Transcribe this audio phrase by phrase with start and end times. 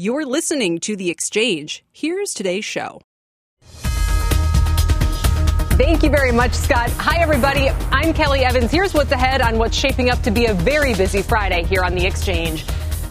[0.00, 1.84] You're listening to The Exchange.
[1.90, 3.02] Here's today's show.
[5.74, 6.90] Thank you very much, Scott.
[6.98, 7.70] Hi, everybody.
[7.90, 8.70] I'm Kelly Evans.
[8.70, 11.96] Here's what's ahead on what's shaping up to be a very busy Friday here on
[11.96, 12.64] The Exchange.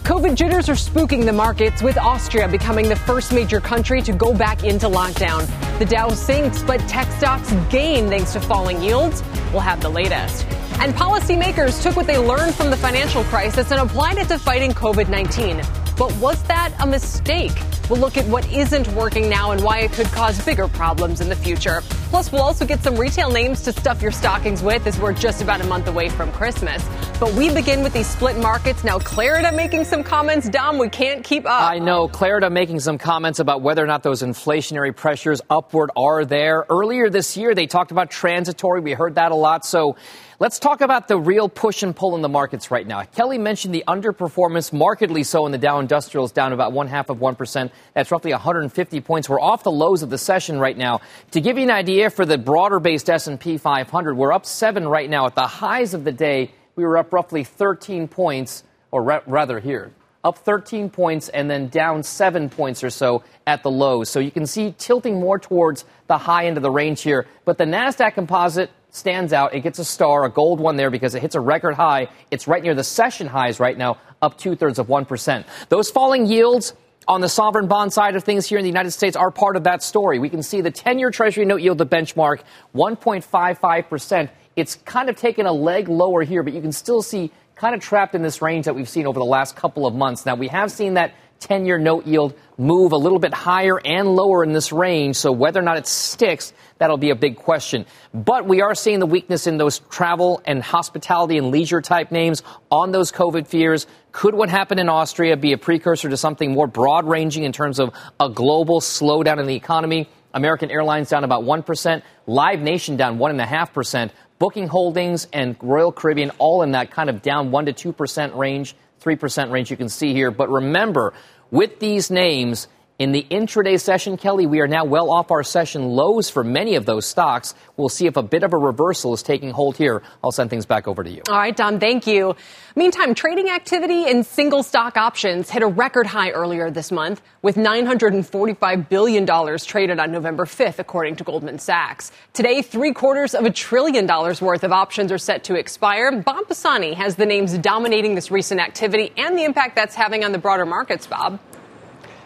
[0.04, 4.32] COVID jitters are spooking the markets, with Austria becoming the first major country to go
[4.32, 5.46] back into lockdown.
[5.78, 9.22] The Dow sinks, but tech stocks gain thanks to falling yields.
[9.52, 10.46] We'll have the latest.
[10.80, 14.72] And policymakers took what they learned from the financial crisis and applied it to fighting
[14.72, 15.60] COVID 19.
[15.98, 17.52] But was that a mistake?
[17.90, 21.28] We'll look at what isn't working now and why it could cause bigger problems in
[21.28, 21.80] the future.
[22.10, 25.42] Plus, we'll also get some retail names to stuff your stockings with as we're just
[25.42, 26.86] about a month away from Christmas.
[27.18, 28.84] But we begin with these split markets.
[28.84, 30.48] Now, Clarida making some comments.
[30.48, 31.62] Dom, we can't keep up.
[31.62, 32.08] I know.
[32.08, 36.64] Clarida making some comments about whether or not those inflationary pressures upward are there.
[36.70, 38.80] Earlier this year, they talked about transitory.
[38.80, 39.64] We heard that a lot.
[39.66, 39.96] So,
[40.40, 43.02] Let's talk about the real push and pull in the markets right now.
[43.02, 47.18] Kelly mentioned the underperformance, markedly so in the Dow Industrials, down about one half of
[47.18, 47.72] 1%.
[47.94, 49.28] That's roughly 150 points.
[49.28, 51.00] We're off the lows of the session right now.
[51.32, 55.10] To give you an idea for the broader based S&P 500, we're up seven right
[55.10, 55.26] now.
[55.26, 59.58] At the highs of the day, we were up roughly 13 points, or ra- rather
[59.58, 59.90] here,
[60.22, 64.08] up 13 points and then down seven points or so at the lows.
[64.08, 67.26] So you can see tilting more towards the high end of the range here.
[67.44, 69.54] But the NASDAQ composite stands out.
[69.54, 72.08] It gets a star, a gold one there because it hits a record high.
[72.30, 75.44] It's right near the session highs right now, up two thirds of 1%.
[75.68, 76.74] Those falling yields
[77.06, 79.64] on the sovereign bond side of things here in the United States are part of
[79.64, 80.18] that story.
[80.18, 82.40] We can see the 10 year Treasury note yield, the benchmark,
[82.74, 84.28] 1.55%.
[84.56, 87.80] It's kind of taken a leg lower here, but you can still see kind of
[87.80, 90.24] trapped in this range that we've seen over the last couple of months.
[90.24, 94.08] Now, we have seen that 10 year note yield move a little bit higher and
[94.08, 95.16] lower in this range.
[95.16, 97.86] So whether or not it sticks, that'll be a big question.
[98.12, 102.42] But we are seeing the weakness in those travel and hospitality and leisure type names
[102.70, 103.86] on those COVID fears.
[104.10, 107.78] Could what happened in Austria be a precursor to something more broad ranging in terms
[107.78, 110.08] of a global slowdown in the economy?
[110.34, 116.62] American Airlines down about 1%, Live Nation down 1.5%, Booking Holdings and Royal Caribbean all
[116.62, 118.74] in that kind of down 1 to 2% range.
[119.00, 120.30] 3% range you can see here.
[120.30, 121.14] But remember,
[121.50, 125.84] with these names, in the intraday session, Kelly, we are now well off our session
[125.90, 127.54] lows for many of those stocks.
[127.76, 130.02] We'll see if a bit of a reversal is taking hold here.
[130.22, 131.22] I'll send things back over to you.
[131.28, 132.34] All right, Dom, thank you.
[132.74, 137.54] Meantime, trading activity in single stock options hit a record high earlier this month with
[137.54, 142.10] $945 billion traded on November 5th, according to Goldman Sachs.
[142.32, 146.20] Today, three quarters of a trillion dollars worth of options are set to expire.
[146.20, 150.32] Bob Pisani has the names dominating this recent activity and the impact that's having on
[150.32, 151.38] the broader markets, Bob.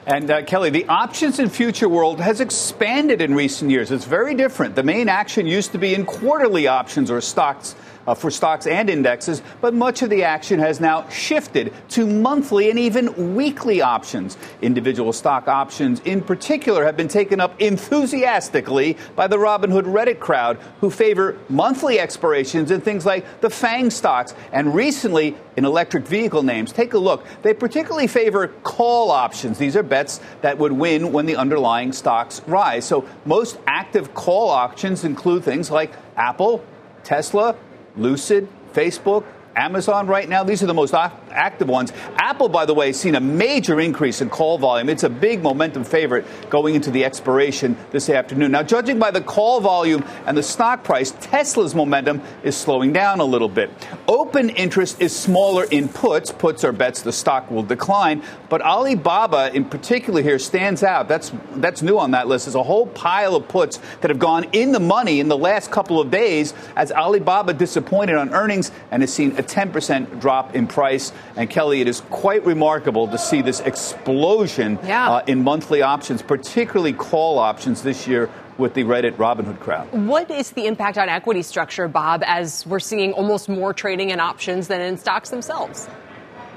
[0.05, 3.93] And uh, Kelly, the options and future world has expanded in recent years.
[3.93, 4.75] It's very different.
[4.75, 7.77] The main action used to be in quarterly options or stocks
[8.07, 12.71] uh, for stocks and indexes, but much of the action has now shifted to monthly
[12.71, 14.37] and even weekly options.
[14.61, 20.59] Individual stock options, in particular, have been taken up enthusiastically by the Robinhood Reddit crowd,
[20.81, 26.43] who favor monthly expirations in things like the FANG stocks and recently in electric vehicle
[26.43, 26.73] names.
[26.73, 27.25] Take a look.
[27.43, 29.59] They particularly favor call options.
[29.59, 32.87] These are bets that would win when the underlying stocks rise.
[32.87, 36.65] So most active call options include things like Apple,
[37.05, 37.57] Tesla,
[37.97, 40.95] Lucid, Facebook, Amazon right now, these are the most
[41.33, 41.93] active ones.
[42.17, 44.89] Apple, by the way, has seen a major increase in call volume.
[44.89, 48.53] It's a big momentum favorite going into the expiration this afternoon.
[48.53, 53.21] Now, judging by the call volume and the stock price, Tesla's momentum is slowing down
[53.21, 53.71] a little bit.
[54.09, 56.31] Open interest is smaller in puts.
[56.31, 58.23] Puts are bets the stock will decline.
[58.49, 61.09] But Alibaba, in particular, here stands out.
[61.09, 62.47] That's, that's new on that list.
[62.47, 65.71] There's a whole pile of puts that have gone in the money in the last
[65.71, 70.67] couple of days as Alibaba disappointed on earnings and has seen a 10% drop in
[70.67, 71.13] price.
[71.37, 75.11] And Kelly, it is quite remarkable to see this explosion yeah.
[75.11, 78.29] uh, in monthly options, particularly call options this year
[78.59, 79.91] with the Reddit Robinhood crowd.
[79.93, 84.21] What is the impact on equity structure, Bob, as we're seeing almost more trading in
[84.21, 85.89] options than in stocks themselves?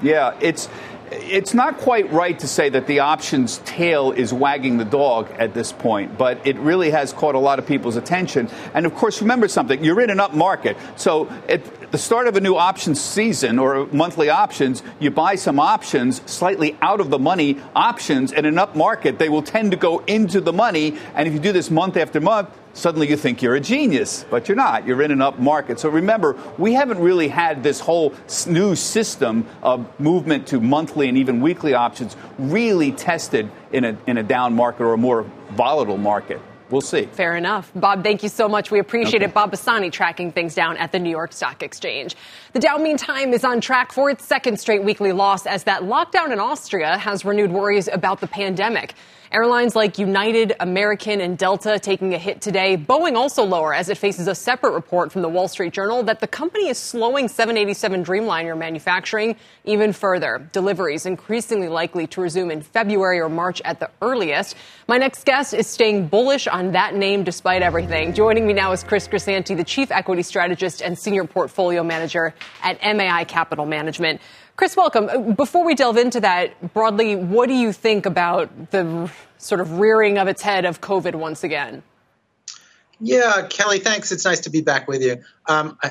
[0.02, 0.68] Yeah, it's
[1.10, 5.54] it's not quite right to say that the options tail is wagging the dog at
[5.54, 8.50] this point, but it really has caught a lot of people's attention.
[8.74, 12.36] And of course, remember something: you're in an up market, so it, the start of
[12.36, 17.18] a new options season or monthly options, you buy some options slightly out of the
[17.18, 18.32] money options.
[18.32, 20.96] In an up market, they will tend to go into the money.
[21.14, 24.48] And if you do this month after month, suddenly you think you're a genius, but
[24.48, 24.86] you're not.
[24.86, 25.80] You're in an up market.
[25.80, 28.12] So remember, we haven't really had this whole
[28.46, 34.18] new system of movement to monthly and even weekly options really tested in a, in
[34.18, 36.40] a down market or a more volatile market.
[36.70, 37.06] We'll see.
[37.06, 37.70] Fair enough.
[37.74, 38.70] Bob, thank you so much.
[38.70, 39.26] We appreciate okay.
[39.26, 39.34] it.
[39.34, 42.16] Bob Pisani tracking things down at the New York Stock Exchange.
[42.56, 46.32] The Dow, meantime, is on track for its second straight weekly loss as that lockdown
[46.32, 48.94] in Austria has renewed worries about the pandemic.
[49.32, 52.76] Airlines like United, American, and Delta taking a hit today.
[52.76, 56.20] Boeing also lower as it faces a separate report from the Wall Street Journal that
[56.20, 60.48] the company is slowing 787 Dreamliner manufacturing even further.
[60.52, 64.56] Deliveries increasingly likely to resume in February or March at the earliest.
[64.86, 68.14] My next guest is staying bullish on that name despite everything.
[68.14, 72.32] Joining me now is Chris Grisanti, the chief equity strategist and senior portfolio manager
[72.62, 74.20] at MAI Capital Management.
[74.56, 75.34] Chris, welcome.
[75.34, 80.18] Before we delve into that broadly, what do you think about the sort of rearing
[80.18, 81.82] of its head of COVID once again?
[82.98, 84.10] Yeah, Kelly, thanks.
[84.10, 85.22] It's nice to be back with you.
[85.46, 85.90] Um, I,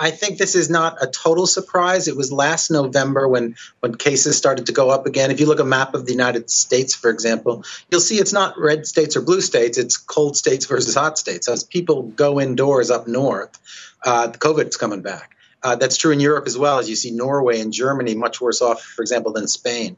[0.00, 2.08] I, think this is not a total surprise.
[2.08, 5.30] It was last November when, when cases started to go up again.
[5.30, 8.32] If you look at a map of the United States, for example, you'll see it's
[8.32, 11.48] not red states or blue states, it's cold states versus hot states.
[11.48, 13.58] As people go indoors up north,
[14.06, 15.36] uh, COVID's coming back.
[15.62, 18.62] Uh, that's true in Europe as well, as you see Norway and Germany much worse
[18.62, 19.96] off, for example, than Spain.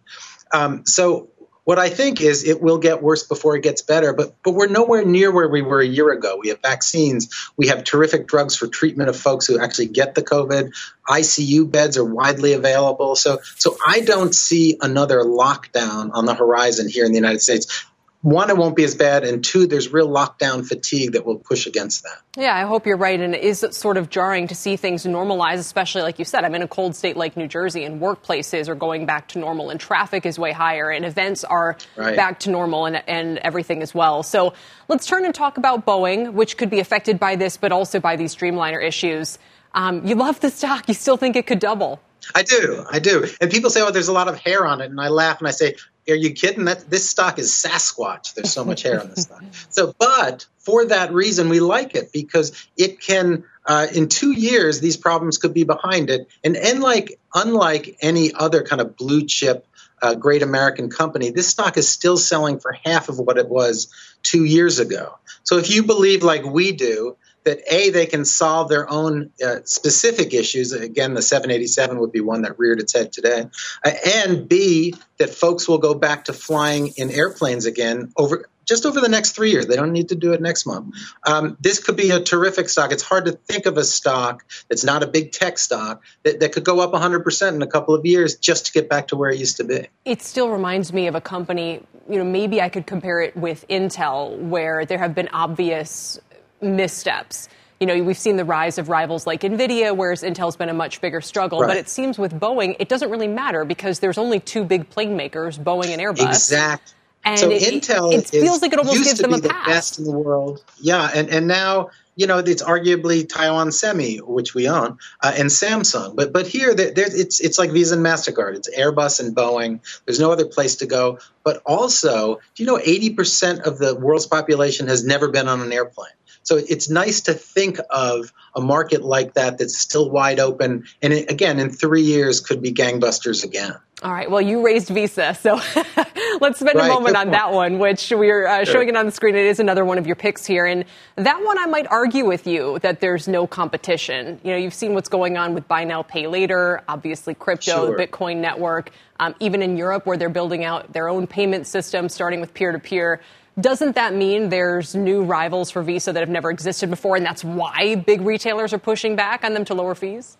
[0.52, 1.28] Um, so
[1.64, 4.66] what I think is it will get worse before it gets better, but but we're
[4.66, 6.38] nowhere near where we were a year ago.
[6.42, 10.22] We have vaccines, we have terrific drugs for treatment of folks who actually get the
[10.22, 10.72] COVID.
[11.06, 13.14] ICU beds are widely available.
[13.14, 17.84] So so I don't see another lockdown on the horizon here in the United States
[18.22, 21.66] one, it won't be as bad, and two, there's real lockdown fatigue that will push
[21.66, 22.18] against that.
[22.36, 23.18] Yeah, I hope you're right.
[23.18, 26.44] And it is sort of jarring to see things normalize, especially like you said.
[26.44, 29.70] I'm in a cold state like New Jersey, and workplaces are going back to normal,
[29.70, 32.14] and traffic is way higher, and events are right.
[32.14, 34.22] back to normal, and, and everything as well.
[34.22, 34.52] So
[34.88, 38.16] let's turn and talk about Boeing, which could be affected by this, but also by
[38.16, 39.38] these Dreamliner issues.
[39.72, 42.00] Um, you love the stock, you still think it could double.
[42.34, 43.26] I do, I do.
[43.40, 45.48] And people say, "Oh, there's a lot of hair on it," and I laugh and
[45.48, 45.76] I say,
[46.10, 46.66] are you kidding?
[46.66, 48.34] That this stock is Sasquatch.
[48.34, 49.42] There's so much hair on this stock.
[49.70, 53.44] So, but for that reason, we like it because it can.
[53.66, 58.62] Uh, in two years, these problems could be behind it, and unlike unlike any other
[58.62, 59.66] kind of blue chip
[60.02, 63.92] uh, great American company, this stock is still selling for half of what it was
[64.22, 65.18] two years ago.
[65.42, 69.56] So if you believe, like we do, that a they can solve their own uh,
[69.64, 70.72] specific issues.
[70.72, 73.46] Again the 787 would be one that reared its head today.
[73.84, 78.86] Uh, and b that folks will go back to flying in airplanes again over just
[78.86, 79.66] over the next three years.
[79.66, 80.94] They don't need to do it next month.
[81.26, 82.92] Um, this could be a terrific stock.
[82.92, 86.52] It's hard to think of a stock that's not a big tech stock that, that
[86.52, 89.28] could go up 100% in a couple of years just to get back to where
[89.30, 89.88] it used to be.
[90.04, 93.64] It still reminds me of a company you know maybe i could compare it with
[93.68, 96.18] intel where there have been obvious
[96.62, 97.48] missteps.
[97.80, 101.00] You know, we've seen the rise of rivals like Nvidia, whereas Intel's been a much
[101.00, 101.60] bigger struggle.
[101.60, 101.68] Right.
[101.68, 105.16] But it seems with Boeing, it doesn't really matter because there's only two big plane
[105.16, 106.28] makers, Boeing and Airbus.
[106.28, 106.94] Exactly.
[107.24, 109.66] And so it, Intel it feels like it almost gives them a the pass.
[109.66, 110.64] best in the world.
[110.80, 115.50] Yeah, and and now you know it's arguably Taiwan Semi, which we own, uh, and
[115.50, 116.16] Samsung.
[116.16, 118.56] But but here there, it's it's like Visa and Mastercard.
[118.56, 119.80] It's Airbus and Boeing.
[120.06, 121.18] There's no other place to go.
[121.44, 125.72] But also, do you know 80% of the world's population has never been on an
[125.72, 126.12] airplane?
[126.42, 130.84] So it's nice to think of a market like that that's still wide open.
[131.02, 133.74] And it, again, in three years, could be gangbusters again.
[134.02, 134.30] All right.
[134.30, 135.56] Well, you raised Visa, so
[136.40, 137.32] let's spend right, a moment on point.
[137.32, 138.74] that one, which we're uh, sure.
[138.74, 139.34] showing it on the screen.
[139.34, 142.46] It is another one of your picks here, and that one I might argue with
[142.46, 144.40] you that there's no competition.
[144.42, 147.96] You know, you've seen what's going on with buy now, pay later, obviously crypto, sure.
[147.96, 152.08] the Bitcoin network, um, even in Europe where they're building out their own payment system,
[152.08, 153.20] starting with peer to peer.
[153.58, 157.42] Doesn't that mean there's new rivals for Visa that have never existed before, and that's
[157.42, 160.36] why big retailers are pushing back on them to lower fees?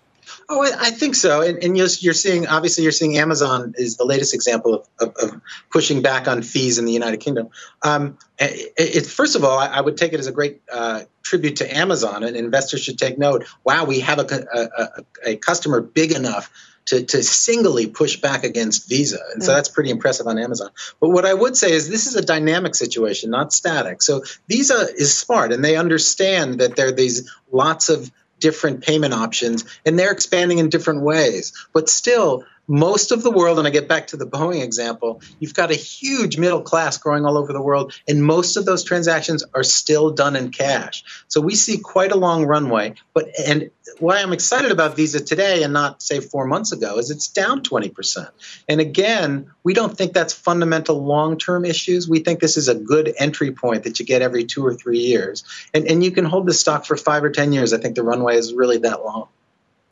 [0.49, 1.43] Oh, I think so.
[1.43, 5.41] And, and you're, seeing, obviously, you're seeing Amazon is the latest example of, of, of
[5.71, 7.49] pushing back on fees in the United Kingdom.
[7.83, 11.03] Um, it, it, first of all, I, I, would take it as a great uh,
[11.23, 13.45] tribute to Amazon, and investors should take note.
[13.65, 16.51] Wow, we have a, a, a customer big enough
[16.91, 19.21] to, to singly push back against Visa.
[19.33, 19.55] And so mm.
[19.55, 20.71] that's pretty impressive on Amazon.
[21.01, 24.03] But what I would say is this is a dynamic situation, not static.
[24.03, 29.15] So Visa is smart and they understand that there are these lots of different payment
[29.15, 31.53] options and they're expanding in different ways.
[31.73, 35.55] But still, most of the world, and I get back to the Boeing example, you've
[35.55, 39.45] got a huge middle class growing all over the world, and most of those transactions
[39.55, 41.03] are still done in cash.
[41.27, 42.95] So we see quite a long runway.
[43.13, 47.11] But and why I'm excited about Visa today and not say four months ago is
[47.11, 48.31] it's down 20%.
[48.69, 52.09] And again, we don't think that's fundamental long-term issues.
[52.09, 55.01] We think this is a good entry point that you get every two or three
[55.01, 55.43] years.
[55.75, 57.73] And and you can hold the stock for five or ten years.
[57.73, 59.27] I think the runway is really that long.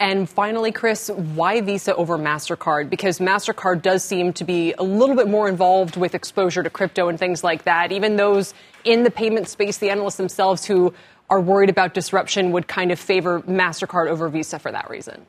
[0.01, 2.89] And finally, Chris, why Visa over MasterCard?
[2.89, 7.09] Because MasterCard does seem to be a little bit more involved with exposure to crypto
[7.09, 7.91] and things like that.
[7.91, 10.95] Even those in the payment space, the analysts themselves who
[11.31, 15.27] are worried about disruption would kind of favor MasterCard over Visa for that reason.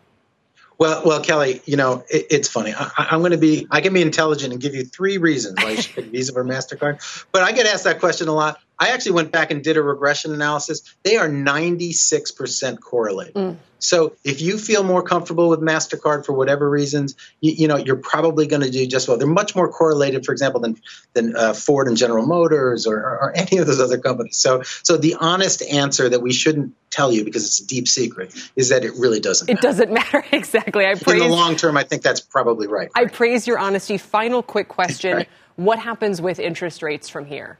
[0.77, 2.73] Well, well, Kelly, you know it, it's funny.
[2.73, 5.71] I, am going to be, I can be intelligent and give you three reasons why
[5.71, 7.25] you should pick Visa or Mastercard.
[7.31, 8.61] But I get asked that question a lot.
[8.79, 10.81] I actually went back and did a regression analysis.
[11.03, 13.33] They are 96% correlated.
[13.33, 13.57] Mm.
[13.79, 17.95] So if you feel more comfortable with Mastercard for whatever reasons, you, you know you're
[17.95, 19.17] probably going to do just well.
[19.17, 20.77] They're much more correlated, for example, than
[21.13, 24.37] than uh, Ford and General Motors or, or, any of those other companies.
[24.37, 28.33] So so the honest answer that we shouldn't tell you because it's a deep secret
[28.55, 29.47] is that it really doesn't.
[29.47, 29.59] Matter.
[29.59, 29.67] It matter.
[29.67, 30.85] doesn't matter exactly.
[30.85, 31.77] I praise, in the long term.
[31.77, 32.89] I think that's probably right.
[32.95, 33.97] I praise your honesty.
[33.97, 35.29] Final quick question: right.
[35.55, 37.57] What happens with interest rates from here?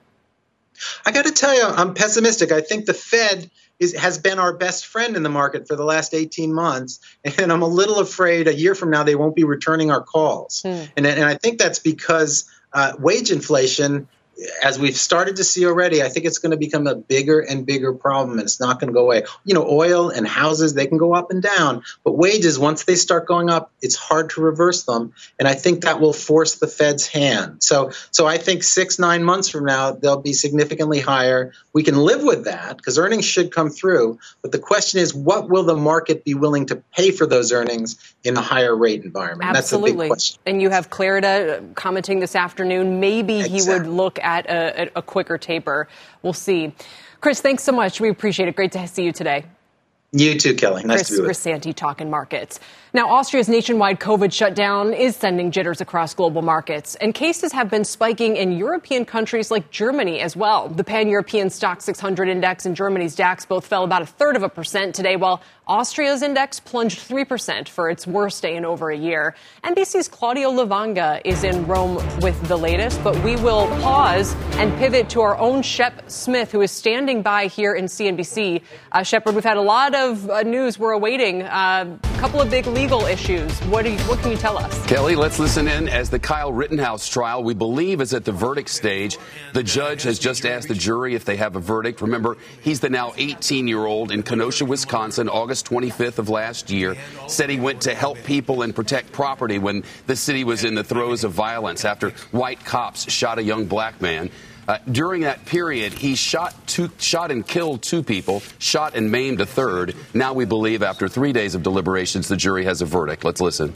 [1.05, 2.51] I got to tell you, I'm pessimistic.
[2.51, 5.83] I think the Fed is, has been our best friend in the market for the
[5.83, 7.00] last 18 months,
[7.38, 10.63] and I'm a little afraid a year from now they won't be returning our calls.
[10.63, 10.91] Mm.
[10.98, 14.07] And, and I think that's because uh, wage inflation
[14.63, 17.65] as we've started to see already, I think it's going to become a bigger and
[17.65, 19.24] bigger problem and it's not going to go away.
[19.43, 22.96] You know, oil and houses, they can go up and down, but wages, once they
[22.96, 25.13] start going up, it's hard to reverse them.
[25.38, 27.63] And I think that will force the Fed's hand.
[27.63, 31.53] So, so I think six, nine months from now, they'll be significantly higher.
[31.74, 34.19] We can live with that because earnings should come through.
[34.41, 37.98] But the question is, what will the market be willing to pay for those earnings
[38.24, 39.55] in a higher rate environment?
[39.55, 40.10] Absolutely.
[40.46, 43.00] And you have Clarida uh, commenting this afternoon.
[43.00, 43.60] Maybe exactly.
[43.60, 45.88] he would look at a, a quicker taper.
[46.21, 46.74] We'll see.
[47.21, 48.00] Chris, thanks so much.
[48.00, 48.55] We appreciate it.
[48.55, 49.45] Great to see you today.
[50.11, 50.83] You too, Kelly.
[50.83, 52.59] Nice Chris to be with Grisanti talking markets.
[52.91, 57.85] Now, Austria's nationwide COVID shutdown is sending jitters across global markets, and cases have been
[57.85, 60.67] spiking in European countries like Germany as well.
[60.67, 64.49] The pan-European STOXX 600 index and Germany's DAX both fell about a third of a
[64.49, 69.35] percent today, while Austria's index plunged 3% for its worst day in over a year.
[69.63, 75.11] NBC's Claudio Lavanga is in Rome with the latest, but we will pause and pivot
[75.11, 78.63] to our own Shep Smith, who is standing by here in CNBC.
[78.91, 81.41] Uh, Shepard, we've had a lot of uh, news we're awaiting.
[81.41, 83.51] A uh, couple of big legal issues.
[83.65, 84.86] What, you, what can you tell us?
[84.88, 88.70] Kelly, let's listen in as the Kyle Rittenhouse trial, we believe, is at the verdict
[88.70, 89.18] stage.
[89.53, 92.01] The judge has just asked the jury if they have a verdict.
[92.01, 96.96] Remember, he's the now 18 year old in Kenosha, Wisconsin, August 25th of last year,
[97.27, 100.84] said he went to help people and protect property when the city was in the
[100.84, 104.29] throes of violence after white cops shot a young black man.
[104.69, 109.41] Uh, during that period, he shot two, shot and killed two people, shot and maimed
[109.41, 109.95] a third.
[110.13, 113.25] Now we believe, after three days of deliberations, the jury has a verdict.
[113.25, 113.73] Let's listen.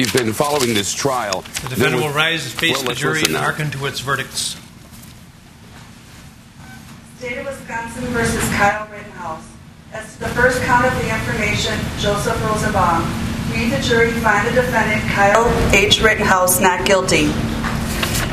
[0.00, 1.42] You've been following this trial.
[1.42, 4.56] The defendant will rise to face well, the jury and hearken to its verdicts.
[7.18, 9.44] State of Wisconsin versus Kyle Rittenhouse.
[9.92, 13.02] As to the first count of the information, Joseph Rosenbaum.
[13.52, 16.00] We, the jury, find the defendant, Kyle H.
[16.00, 17.26] Rittenhouse, not guilty.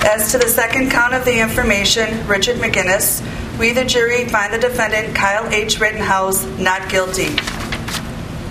[0.07, 3.19] As to the second count of the information, Richard McGinniss,
[3.59, 5.81] we, the jury, find the defendant, Kyle H.
[5.81, 7.36] Rittenhouse, not guilty.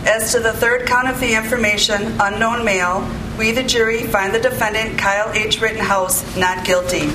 [0.07, 3.05] As to the third count of the information, unknown male,
[3.37, 5.61] we, the jury, find the defendant, Kyle H.
[5.61, 7.11] Rittenhouse, not guilty.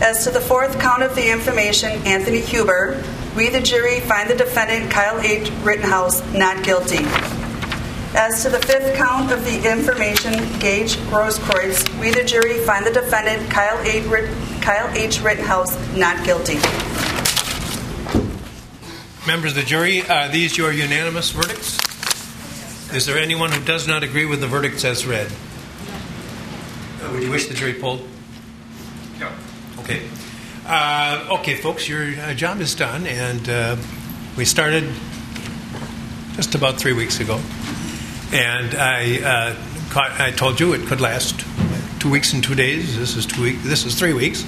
[0.00, 3.02] As to the fourth count of the information, Anthony Huber,
[3.36, 5.50] we, the jury, find the defendant, Kyle H.
[5.64, 7.04] Rittenhouse, not guilty.
[8.14, 12.92] As to the fifth count of the information, Gage Grosskreutz, we, the jury, find the
[12.92, 13.50] defendant.
[13.50, 13.76] Kyle
[14.94, 15.20] H.
[15.20, 16.58] Rittenhouse, not guilty.
[19.24, 21.78] Members of the jury, are these your unanimous verdicts?
[22.92, 25.30] Is there anyone who does not agree with the verdicts as read?
[27.00, 28.00] Uh, would you wish the jury pulled?
[29.20, 29.30] No.
[29.78, 30.02] Okay.
[30.66, 33.76] Uh, okay, folks, your uh, job is done, and uh,
[34.36, 34.92] we started
[36.34, 37.40] just about three weeks ago.
[38.32, 39.54] And I, uh,
[39.90, 41.44] caught, I told you it could last
[42.00, 42.98] two weeks and two days.
[42.98, 43.62] This is two weeks.
[43.62, 44.44] This is three weeks.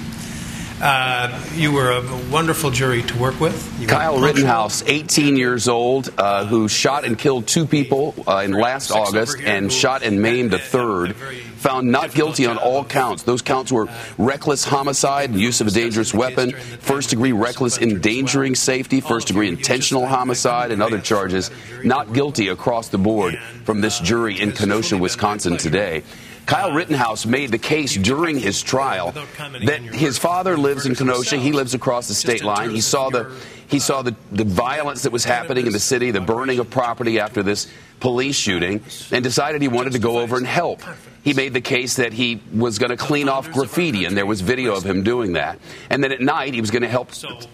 [0.87, 3.81] Uh, you were a wonderful jury to work with.
[3.81, 8.51] You Kyle Rittenhouse, 18 years old, uh, who shot and killed two people uh, in
[8.51, 13.23] last August and shot and maimed a third, found not guilty on all counts.
[13.23, 13.87] Those counts were
[14.19, 20.05] reckless homicide, use of a dangerous weapon, first degree reckless endangering safety, first degree intentional
[20.05, 21.49] homicide, and other charges.
[21.83, 26.03] Not guilty across the board from this jury in Kenosha, Wisconsin today.
[26.45, 31.37] Kyle Rittenhouse made the case during his trial that his father lives in Kenosha.
[31.37, 32.69] He lives across the state line.
[32.69, 33.31] He saw the
[33.67, 37.19] he saw the, the violence that was happening in the city, the burning of property
[37.19, 37.67] after this
[37.99, 40.81] police shooting, and decided he wanted to go over and help.
[41.23, 44.41] He made the case that he was going to clean off graffiti, and there was
[44.41, 45.57] video of him doing that.
[45.89, 47.09] And then at night, he was going to help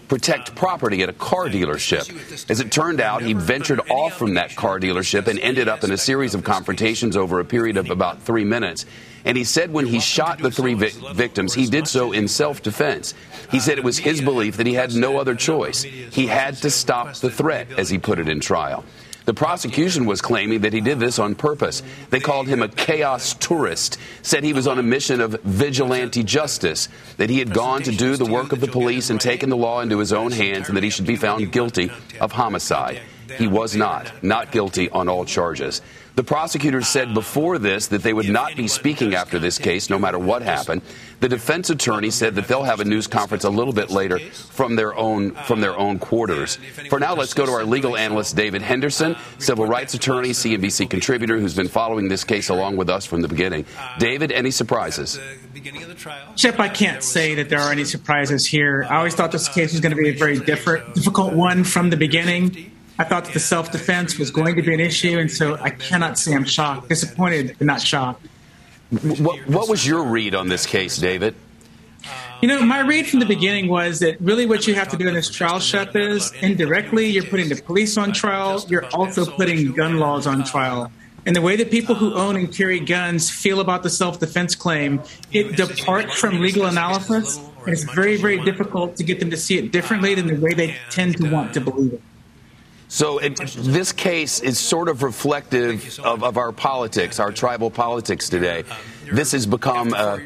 [0.08, 2.50] protect property at a car dealership.
[2.50, 5.90] As it turned out, he ventured off from that car dealership and ended up in
[5.90, 8.84] a series of confrontations over a period of about three minutes.
[9.24, 12.60] And he said when he shot the three vi- victims, he did so in self
[12.60, 13.14] defense.
[13.50, 15.82] He said it was his belief that he had no other choice.
[15.82, 18.84] He had to stop the threat, as he put it in trial.
[19.24, 21.82] The prosecution was claiming that he did this on purpose.
[22.10, 26.88] They called him a chaos tourist, said he was on a mission of vigilante justice,
[27.18, 29.80] that he had gone to do the work of the police and taken the law
[29.80, 33.00] into his own hands, and that he should be found guilty of homicide.
[33.38, 35.80] He was not, not guilty on all charges.
[36.14, 39.98] The prosecutors said before this that they would not be speaking after this case, no
[39.98, 40.82] matter what happened.
[41.20, 44.76] The defense attorney said that they'll have a news conference a little bit later from
[44.76, 46.56] their own from their own quarters.
[46.90, 51.38] For now, let's go to our legal analyst David Henderson, civil rights attorney, CNBC contributor,
[51.38, 53.64] who's been following this case along with us from the beginning.
[53.98, 55.18] David, any surprises?
[56.36, 58.84] Shep, I can't say that there are any surprises here.
[58.90, 61.90] I always thought this case was going to be a very different, difficult one from
[61.90, 62.72] the beginning.
[62.98, 65.70] I thought that the self defense was going to be an issue, and so I
[65.70, 68.26] cannot say I'm shocked, disappointed, but not shocked.
[68.90, 71.34] What, what was your read on this case, David?
[72.42, 75.06] You know, my read from the beginning was that really what you have to do
[75.08, 79.72] in this trial, Shep, is indirectly you're putting the police on trial, you're also putting
[79.72, 80.90] gun laws on trial.
[81.24, 84.56] And the way that people who own and carry guns feel about the self defense
[84.56, 89.36] claim, it departs from legal analysis, and it's very, very difficult to get them to
[89.36, 92.02] see it differently than the way they tend to want to believe it.
[92.92, 98.28] So it, this case is sort of reflective of, of, our politics, our tribal politics
[98.28, 98.64] today.
[99.10, 100.20] This has become a,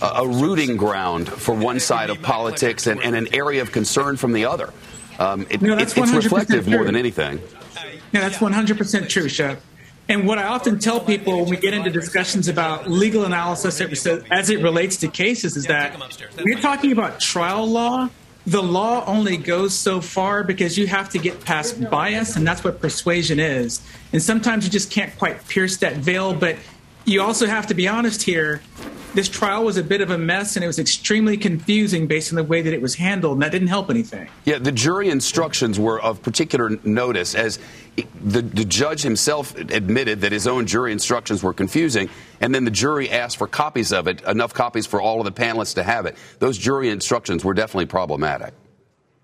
[0.00, 4.32] a rooting ground for one side of politics and, and, an area of concern from
[4.32, 4.72] the other.
[5.18, 6.72] Um, it, no, it's reflective true.
[6.72, 7.40] more than anything.
[8.12, 9.60] Yeah, that's 100% true, Shep.
[10.08, 13.80] And what I often tell people when we get into discussions about legal analysis
[14.30, 18.08] as it relates to cases is that when you're talking about trial law,
[18.46, 22.62] the law only goes so far because you have to get past bias, and that's
[22.62, 23.80] what persuasion is.
[24.12, 26.56] And sometimes you just can't quite pierce that veil, but
[27.04, 28.62] you also have to be honest here.
[29.14, 32.36] This trial was a bit of a mess, and it was extremely confusing based on
[32.36, 34.28] the way that it was handled, and that didn't help anything.
[34.44, 37.60] Yeah, the jury instructions were of particular notice, as
[38.24, 42.72] the, the judge himself admitted that his own jury instructions were confusing, and then the
[42.72, 46.06] jury asked for copies of it, enough copies for all of the panelists to have
[46.06, 46.16] it.
[46.40, 48.52] Those jury instructions were definitely problematic.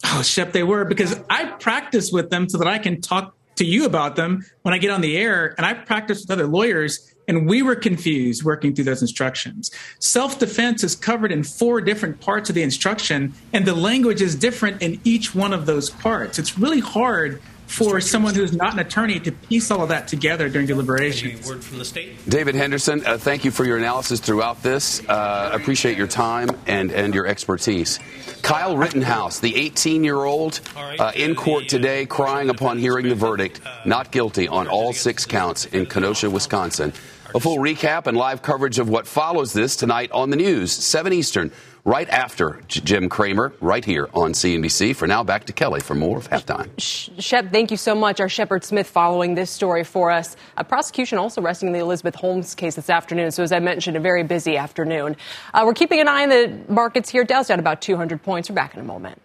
[0.04, 3.64] Oh, Shep, they were, because I practice with them so that I can talk to
[3.66, 7.14] you about them when I get on the air, and I practice with other lawyers
[7.28, 9.70] and we were confused working through those instructions.
[10.00, 14.34] Self defense is covered in four different parts of the instruction, and the language is
[14.34, 16.40] different in each one of those parts.
[16.40, 20.48] It's really hard for someone who's not an attorney to piece all of that together
[20.48, 21.48] during deliberations.
[21.48, 22.16] Word from the state.
[22.28, 25.00] David Henderson, uh, thank you for your analysis throughout this.
[25.08, 28.00] Uh, appreciate your time and, and your expertise.
[28.42, 33.60] Kyle Rittenhouse, the 18 year old, uh, in court today, crying upon hearing the verdict,
[33.86, 36.92] not guilty on all six counts in Kenosha, Wisconsin.
[37.32, 41.12] A full recap and live coverage of what follows this tonight on the news, 7
[41.12, 41.52] Eastern,
[41.84, 44.94] right after Jim Cramer, right here on CNBC.
[44.94, 46.70] For now, back to Kelly for more of halftime.
[46.78, 48.20] Shep, thank you so much.
[48.20, 50.36] Our Shepard Smith following this story for us.
[50.56, 53.30] A prosecution also resting in the Elizabeth Holmes case this afternoon.
[53.30, 55.16] So, as I mentioned, a very busy afternoon.
[55.54, 57.24] Uh, we're keeping an eye on the markets here.
[57.24, 58.48] Dow's down about 200 points.
[58.48, 59.20] We're back in a moment.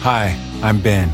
[0.00, 1.12] Hi, I'm Ben.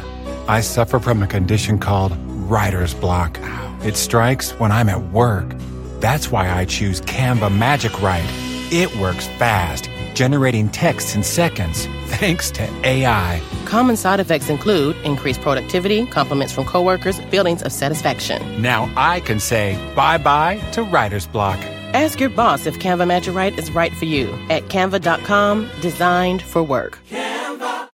[0.49, 3.39] I suffer from a condition called writer's block.
[3.85, 5.55] It strikes when I'm at work.
[6.01, 8.52] That's why I choose Canva Magic Write.
[8.75, 13.43] It works fast, generating texts in seconds, thanks to AI.
[13.67, 18.63] Common side effects include increased productivity, compliments from coworkers, feelings of satisfaction.
[18.63, 21.59] Now I can say bye bye to writer's block.
[21.93, 26.63] Ask your boss if Canva Magic Write is right for you at canva.com, designed for
[26.63, 26.99] work.
[27.11, 27.91] Canva.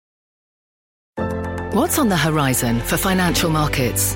[1.73, 4.15] What's on the horizon for financial markets?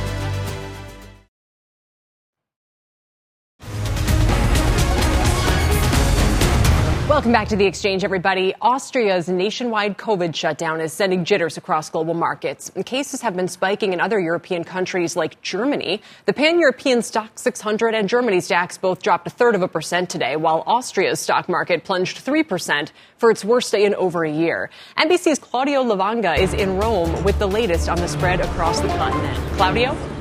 [7.21, 8.55] Welcome back to the exchange, everybody.
[8.63, 12.71] Austria's nationwide COVID shutdown is sending jitters across global markets.
[12.73, 16.01] And cases have been spiking in other European countries like Germany.
[16.25, 20.09] The pan European STOXX 600 and Germany's DAX both dropped a third of a percent
[20.09, 24.71] today, while Austria's stock market plunged 3% for its worst day in over a year.
[24.97, 29.37] NBC's Claudio Lavanga is in Rome with the latest on the spread across the continent.
[29.57, 30.20] Claudio?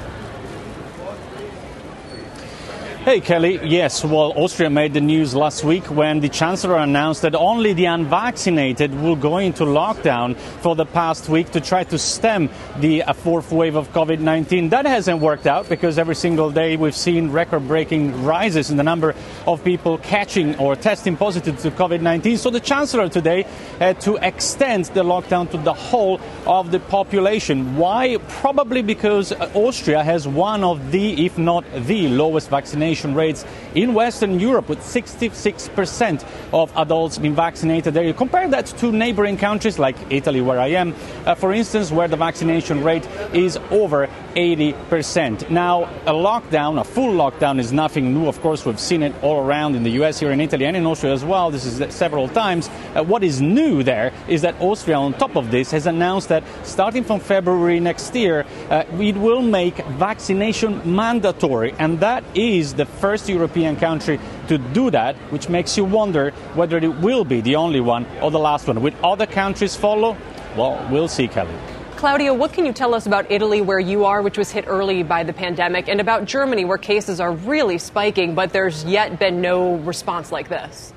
[3.10, 3.58] Hey, Kelly.
[3.64, 7.86] Yes, well, Austria made the news last week when the Chancellor announced that only the
[7.86, 13.12] unvaccinated will go into lockdown for the past week to try to stem the uh,
[13.12, 14.68] fourth wave of COVID 19.
[14.68, 18.84] That hasn't worked out because every single day we've seen record breaking rises in the
[18.84, 22.36] number of people catching or testing positive to COVID 19.
[22.36, 23.42] So the Chancellor today
[23.80, 27.76] had to extend the lockdown to the whole of the population.
[27.76, 28.18] Why?
[28.28, 33.94] Probably because Austria has one of the, if not the lowest vaccination vaccination rates in
[33.94, 38.04] Western Europe, with 66% of adults being vaccinated there.
[38.04, 42.08] You compare that to neighboring countries like Italy, where I am, uh, for instance, where
[42.08, 45.50] the vaccination rate is over 80%.
[45.50, 48.28] Now, a lockdown, a full lockdown, is nothing new.
[48.28, 50.86] Of course, we've seen it all around in the US, here in Italy, and in
[50.86, 51.50] Austria as well.
[51.50, 52.68] This is several times.
[52.94, 56.44] Uh, what is new there is that Austria, on top of this, has announced that
[56.62, 62.86] starting from February next year, uh, it will make vaccination mandatory, and that is the
[62.86, 67.56] first European country to do that, which makes you wonder whether it will be the
[67.56, 68.82] only one or the last one.
[68.82, 70.16] Will other countries follow?
[70.56, 71.54] Well, we'll see, Kelly.
[72.00, 75.02] Claudio, what can you tell us about Italy, where you are, which was hit early
[75.02, 79.42] by the pandemic, and about Germany, where cases are really spiking, but there's yet been
[79.42, 80.94] no response like this?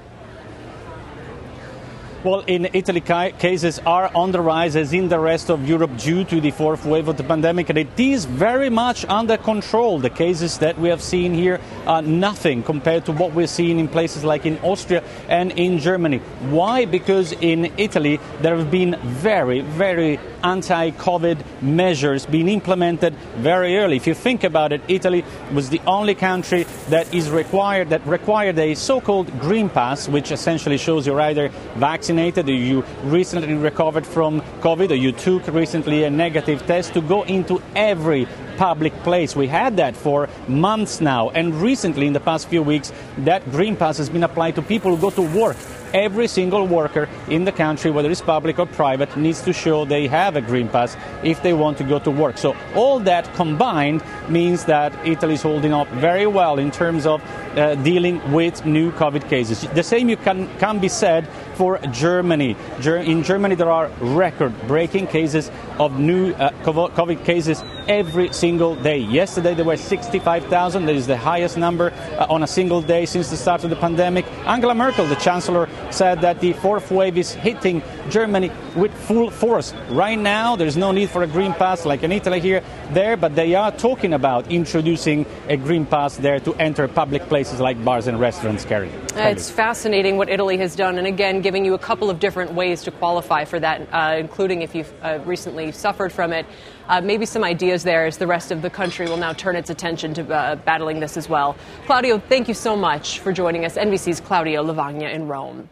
[2.23, 6.23] Well, in Italy, cases are on the rise as in the rest of Europe due
[6.23, 9.99] to the fourth wave of the pandemic, and it is very much under control.
[9.99, 13.89] The cases that we have seen here are nothing compared to what we're seeing in
[13.89, 16.19] places like in Austria and in Germany.
[16.49, 16.85] Why?
[16.85, 23.97] Because in Italy, there have been very, very anti COVID measures being implemented very early.
[23.97, 28.57] If you think about it, Italy was the only country that is required that required
[28.59, 34.05] a so called green pass, which essentially shows you're either vaccinated or you recently recovered
[34.05, 39.35] from COVID or you took recently a negative test to go into every public place.
[39.35, 43.75] We had that for months now, and recently, in the past few weeks, that green
[43.75, 45.57] pass has been applied to people who go to work
[45.93, 50.07] every single worker in the country, whether it's public or private, needs to show they
[50.07, 52.37] have a green pass if they want to go to work.
[52.37, 57.21] So all that combined means that Italy is holding up very well in terms of
[57.57, 59.61] uh, dealing with new COVID cases.
[59.61, 62.55] The same can, can be said for Germany.
[62.85, 68.97] In Germany, there are record-breaking cases of new uh, COVID cases every single day.
[68.97, 70.85] Yesterday, there were 65,000.
[70.85, 73.75] That is the highest number uh, on a single day since the start of the
[73.75, 74.25] pandemic.
[74.45, 79.73] Angela Merkel, the chancellor, said that the fourth wave is hitting Germany with full force.
[79.89, 83.35] Right now, there's no need for a green pass like in Italy here, there, but
[83.35, 88.07] they are talking about introducing a green pass there to enter public places like bars
[88.07, 88.89] and restaurants, Carrie.
[89.15, 92.81] It's fascinating what Italy has done, and again, giving you a couple of different ways
[92.83, 96.45] to qualify for that, uh, including if you've uh, recently suffered from it.
[96.89, 99.69] Uh, maybe some ideas there as the rest of the country will now turn its
[99.69, 101.55] attention to uh, battling this as well.
[101.85, 103.77] Claudio, thank you so much for joining us.
[103.77, 105.69] NBC's Claudio Lavanga in Rome.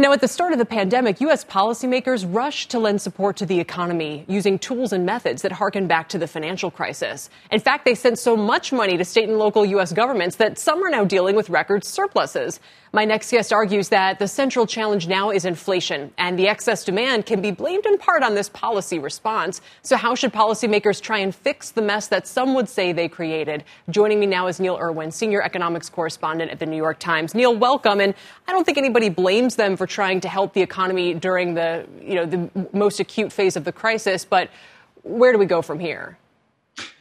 [0.00, 1.44] Now, at the start of the pandemic, U.S.
[1.44, 6.08] policymakers rushed to lend support to the economy using tools and methods that harken back
[6.08, 7.28] to the financial crisis.
[7.50, 9.92] In fact, they sent so much money to state and local U.S.
[9.92, 12.60] governments that some are now dealing with record surpluses.
[12.92, 17.24] My next guest argues that the central challenge now is inflation, and the excess demand
[17.24, 19.60] can be blamed in part on this policy response.
[19.82, 23.62] So, how should policymakers try and fix the mess that some would say they created?
[23.90, 27.32] Joining me now is Neil Irwin, senior economics correspondent at the New York Times.
[27.32, 28.00] Neil, welcome.
[28.00, 28.12] And
[28.48, 32.16] I don't think anybody blames them for trying to help the economy during the, you
[32.16, 34.50] know, the most acute phase of the crisis, but
[35.02, 36.18] where do we go from here?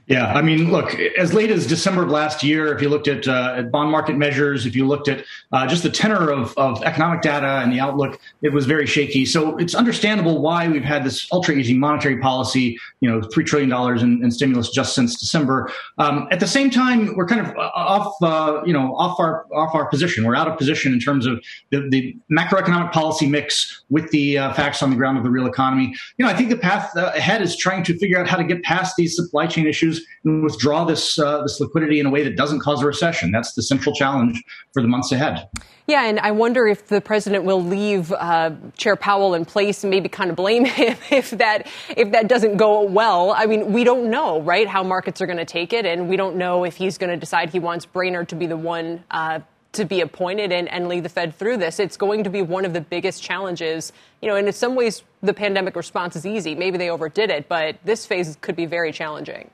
[0.10, 3.28] Yeah, I mean, look, as late as December of last year, if you looked at,
[3.28, 6.82] uh, at bond market measures, if you looked at uh, just the tenor of, of
[6.84, 9.24] economic data and the outlook, it was very shaky.
[9.24, 13.72] So it's understandable why we've had this ultra easy monetary policy, you know, $3 trillion
[14.00, 15.72] in, in stimulus just since December.
[16.00, 19.76] Um, at the same time, we're kind of off, uh, you know, off our, off
[19.76, 20.26] our position.
[20.26, 24.54] We're out of position in terms of the, the macroeconomic policy mix with the uh,
[24.54, 25.94] facts on the ground of the real economy.
[26.18, 28.44] You know, I think the path uh, ahead is trying to figure out how to
[28.44, 32.24] get past these supply chain issues and withdraw this uh, this liquidity in a way
[32.24, 33.32] that doesn't cause a recession.
[33.32, 34.42] That's the central challenge
[34.74, 35.48] for the months ahead.
[35.88, 39.90] Yeah, and I wonder if the president will leave uh, Chair Powell in place and
[39.90, 43.32] maybe kind of blame him if that if that doesn't go well.
[43.32, 46.16] I mean, we don't know, right, how markets are going to take it, and we
[46.16, 49.04] don't know if he's going to decide he wants Brainard to be the one.
[49.10, 49.40] Uh,
[49.72, 51.80] to be appointed and, and lead the Fed through this.
[51.80, 53.94] It's going to be one of the biggest challenges.
[54.22, 56.56] You know, and in some ways, the pandemic response is easy.
[56.56, 59.52] Maybe they overdid it, but this phase could be very challenging.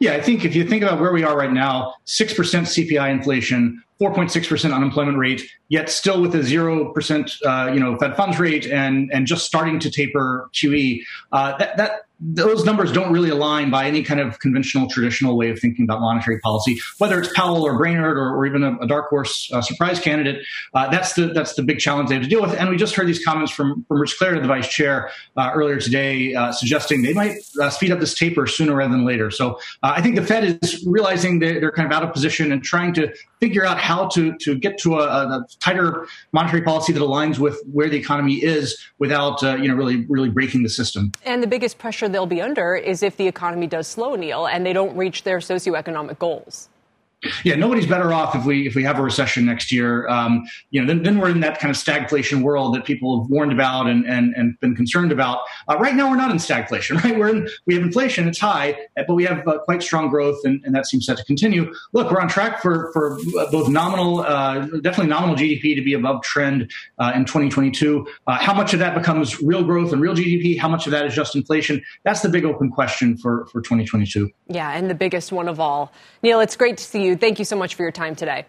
[0.00, 3.82] Yeah, I think if you think about where we are right now, 6% CPI inflation,
[4.00, 9.10] 4.6% unemployment rate, yet still with a 0% uh, you know, Fed funds rate and,
[9.12, 11.00] and just starting to taper QE,
[11.32, 15.48] uh, that, that those numbers don't really align by any kind of conventional, traditional way
[15.48, 16.78] of thinking about monetary policy.
[16.98, 20.44] Whether it's Powell or Brainard or, or even a, a, dark horse uh, surprise candidate,
[20.74, 22.54] uh, that's the that's the big challenge they have to deal with.
[22.54, 25.80] And we just heard these comments from, from Rich Clarida, the vice chair, uh, earlier
[25.80, 29.30] today, uh, suggesting they might uh, speed up this taper sooner rather than later.
[29.30, 32.50] So uh, I think the Fed is realizing they're, they're, kind of out of position
[32.50, 36.92] and trying to figure out how to to get to a, a tighter monetary policy
[36.92, 40.68] that aligns with where the economy is without uh, you know really really breaking the
[40.68, 41.12] system.
[41.24, 44.64] And the biggest pressure they'll be under is if the economy does slow, Neil, and
[44.64, 46.68] they don't reach their socioeconomic goals.
[47.44, 50.08] Yeah, nobody's better off if we if we have a recession next year.
[50.08, 53.30] Um, you know, then, then we're in that kind of stagflation world that people have
[53.30, 55.40] warned about and and, and been concerned about.
[55.68, 57.00] Uh, right now, we're not in stagflation.
[57.10, 60.38] Right, we're in we have inflation, it's high, but we have uh, quite strong growth,
[60.44, 61.72] and, and that seems set to continue.
[61.92, 63.18] Look, we're on track for for
[63.50, 68.06] both nominal, uh, definitely nominal GDP to be above trend uh, in 2022.
[68.26, 70.58] Uh, how much of that becomes real growth and real GDP?
[70.58, 71.82] How much of that is just inflation?
[72.04, 74.30] That's the big open question for for 2022.
[74.48, 76.40] Yeah, and the biggest one of all, Neil.
[76.40, 77.16] It's great to see you you.
[77.16, 78.46] Thank you so much for your time today.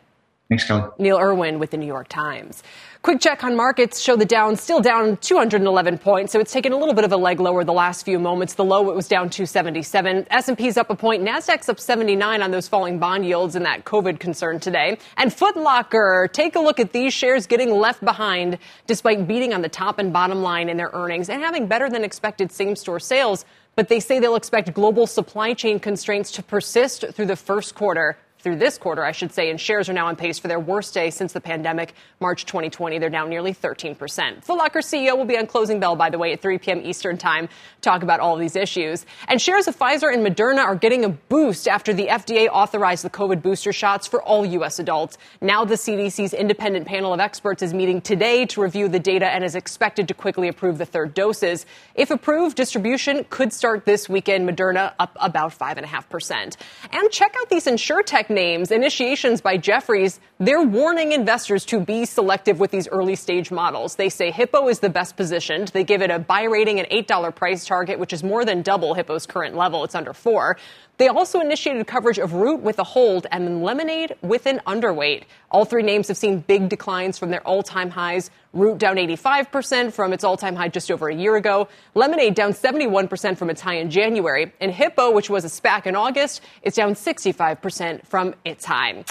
[0.52, 0.84] Thanks, Kelly.
[1.00, 2.62] Neil Irwin with the New York Times.
[3.04, 6.78] Quick check on markets show the Dow still down 211 points, so it's taken a
[6.78, 8.56] little bit of a leg lower the last few moments.
[8.56, 10.28] The low it was down 277.
[10.30, 11.24] S&P's up a point.
[11.24, 14.98] Nasdaq's up 79 on those falling bond yields and that COVID concern today.
[15.16, 19.62] And Foot Locker, take a look at these shares getting left behind despite beating on
[19.62, 23.46] the top and bottom line in their earnings and having better than expected same-store sales.
[23.78, 28.18] But they say they'll expect global supply chain constraints to persist through the first quarter
[28.42, 30.94] through this quarter, I should say, and shares are now on pace for their worst
[30.94, 32.98] day since the pandemic, March 2020.
[32.98, 34.44] They're down nearly 13%.
[34.44, 36.82] Foot Locker CEO will be on closing bell, by the way, at 3 p.m.
[36.82, 37.48] Eastern Time,
[37.82, 39.06] talk about all these issues.
[39.28, 43.10] And shares of Pfizer and Moderna are getting a boost after the FDA authorized the
[43.10, 44.80] COVID booster shots for all U.S.
[44.80, 45.18] adults.
[45.40, 49.44] Now the CDC's independent panel of experts is meeting today to review the data and
[49.44, 51.66] is expected to quickly approve the third doses.
[51.94, 54.50] If approved, distribution could start this weekend.
[54.50, 56.56] Moderna up about 5.5%.
[56.92, 62.60] And check out these InsureTech names, initiations by Jefferies, they're warning investors to be selective
[62.60, 63.96] with these early stage models.
[63.96, 65.70] They say Hippo is the best positioned.
[65.70, 68.94] They give it a buy rating and $8 price target, which is more than double
[68.94, 69.84] Hippo's current level.
[69.84, 70.58] It's under four.
[71.02, 75.24] They also initiated coverage of Root with a hold and then Lemonade with an underweight.
[75.50, 78.30] All three names have seen big declines from their all time highs.
[78.54, 81.68] Root down 85% from its all time high just over a year ago.
[81.96, 84.54] Lemonade down 71% from its high in January.
[84.62, 89.04] And Hippo, which was a SPAC in August, is down 65% from its high.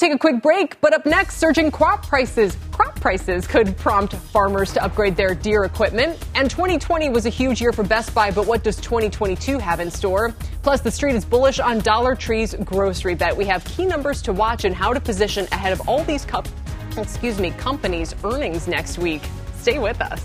[0.00, 2.56] Take a quick break, but up next, surging crop prices.
[2.72, 6.18] Crop prices could prompt farmers to upgrade their Deere equipment.
[6.34, 9.90] And 2020 was a huge year for Best Buy, but what does 2022 have in
[9.90, 10.34] store?
[10.62, 13.36] Plus, the street is bullish on Dollar Tree's grocery bet.
[13.36, 16.48] We have key numbers to watch and how to position ahead of all these cup,
[16.96, 19.20] excuse me, companies' earnings next week.
[19.58, 20.24] Stay with us.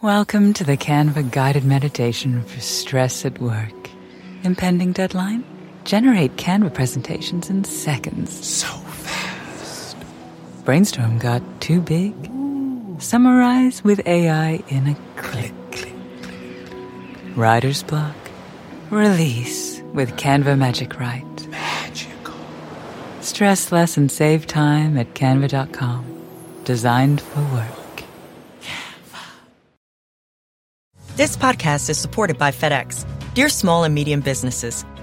[0.00, 3.90] Welcome to the Canva guided meditation for stress at work.
[4.44, 5.51] Impending deadline?
[5.84, 8.46] Generate Canva presentations in seconds.
[8.46, 9.96] So fast.
[10.64, 12.14] Brainstorm got too big?
[12.30, 12.96] Ooh.
[13.00, 15.52] Summarize with AI in a click.
[15.72, 15.92] click,
[16.22, 17.36] click.
[17.36, 18.14] Writer's block?
[18.90, 21.48] Release with Canva Magic Write.
[21.48, 22.34] Magical.
[23.20, 26.04] Stress less and save time at canva.com.
[26.64, 28.04] Designed for work.
[28.62, 29.24] Canva.
[31.16, 33.04] This podcast is supported by FedEx.
[33.34, 34.84] Dear small and medium businesses,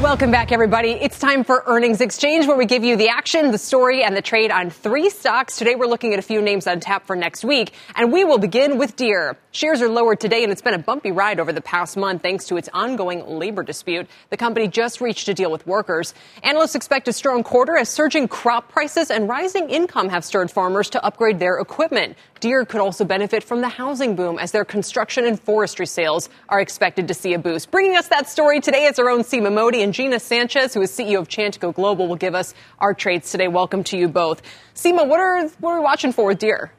[0.00, 0.92] Welcome back, everybody.
[0.92, 4.22] It's time for Earnings Exchange, where we give you the action, the story, and the
[4.22, 5.56] trade on three stocks.
[5.56, 8.38] Today, we're looking at a few names on tap for next week, and we will
[8.38, 9.36] begin with Deere.
[9.58, 12.44] Shares are lower today, and it's been a bumpy ride over the past month thanks
[12.44, 14.06] to its ongoing labor dispute.
[14.30, 16.14] The company just reached a deal with workers.
[16.44, 20.90] Analysts expect a strong quarter as surging crop prices and rising income have stirred farmers
[20.90, 22.16] to upgrade their equipment.
[22.38, 26.60] Deere could also benefit from the housing boom as their construction and forestry sales are
[26.60, 27.72] expected to see a boost.
[27.72, 30.92] Bringing us that story today is our own Seema Modi and Gina Sanchez, who is
[30.92, 33.48] CEO of Chantico Global, will give us our trades today.
[33.48, 34.40] Welcome to you both.
[34.76, 36.70] Seema, what are, what are we watching for with Deere?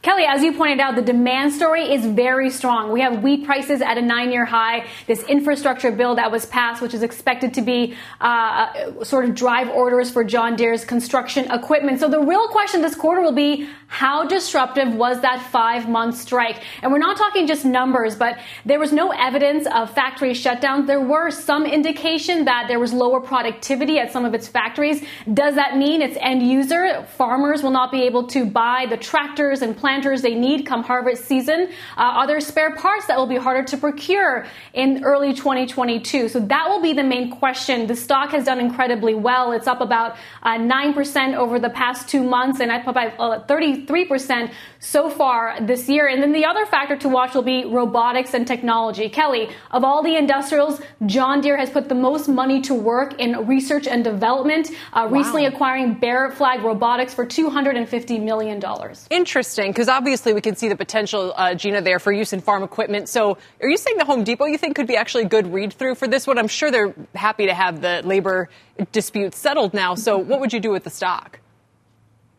[0.00, 2.92] Kelly, as you pointed out, the demand story is very strong.
[2.92, 4.86] We have wheat prices at a nine year high.
[5.08, 9.68] This infrastructure bill that was passed, which is expected to be uh, sort of drive
[9.68, 11.98] orders for John Deere's construction equipment.
[11.98, 16.62] So the real question this quarter will be how disruptive was that five month strike?
[16.82, 20.86] And we're not talking just numbers, but there was no evidence of factory shutdowns.
[20.86, 25.04] There were some indication that there was lower productivity at some of its factories.
[25.32, 29.62] Does that mean its end user, farmers, will not be able to buy the tractors
[29.62, 31.60] and planters they need come harvest season?
[31.96, 36.28] Uh, are there spare parts that will be harder to procure in early 2022?
[36.28, 37.86] So that will be the main question.
[37.86, 39.52] The stock has done incredibly well.
[39.52, 43.86] It's up about uh, 9% over the past two months and up about uh, 30
[43.86, 46.06] 3% so far this year.
[46.06, 49.08] And then the other factor to watch will be robotics and technology.
[49.08, 53.46] Kelly, of all the industrials, John Deere has put the most money to work in
[53.46, 55.06] research and development, uh, wow.
[55.08, 58.62] recently acquiring Bear Flag Robotics for $250 million.
[59.10, 62.62] Interesting, because obviously we can see the potential, uh, Gina, there for use in farm
[62.62, 63.08] equipment.
[63.08, 65.72] So are you saying the Home Depot you think could be actually a good read
[65.72, 66.38] through for this one?
[66.38, 68.48] I'm sure they're happy to have the labor
[68.92, 69.94] dispute settled now.
[69.94, 71.40] So what would you do with the stock?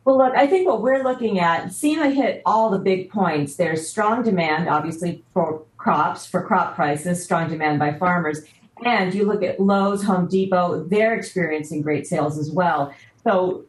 [0.09, 3.57] Well, look, I think what we're looking at, Seema hit all the big points.
[3.57, 8.41] There's strong demand, obviously, for crops, for crop prices, strong demand by farmers.
[8.83, 12.91] And you look at Lowe's, Home Depot, they're experiencing great sales as well.
[13.23, 13.65] So,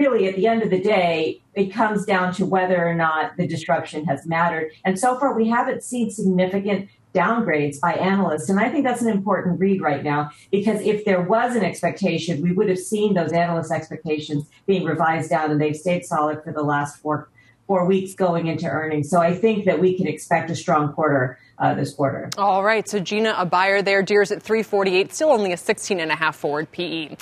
[0.00, 3.46] really, at the end of the day, it comes down to whether or not the
[3.46, 4.70] disruption has mattered.
[4.86, 8.48] And so far, we haven't seen significant downgrades by analysts.
[8.48, 12.42] And I think that's an important read right now because if there was an expectation,
[12.42, 16.52] we would have seen those analyst expectations being revised down and they've stayed solid for
[16.52, 17.28] the last four
[17.66, 19.08] four weeks going into earnings.
[19.08, 22.28] So I think that we can expect a strong quarter uh, this quarter.
[22.36, 22.86] All right.
[22.86, 24.02] So Gina, a buyer there.
[24.02, 27.16] Deere's at 348, still only a 16 and a half forward PE.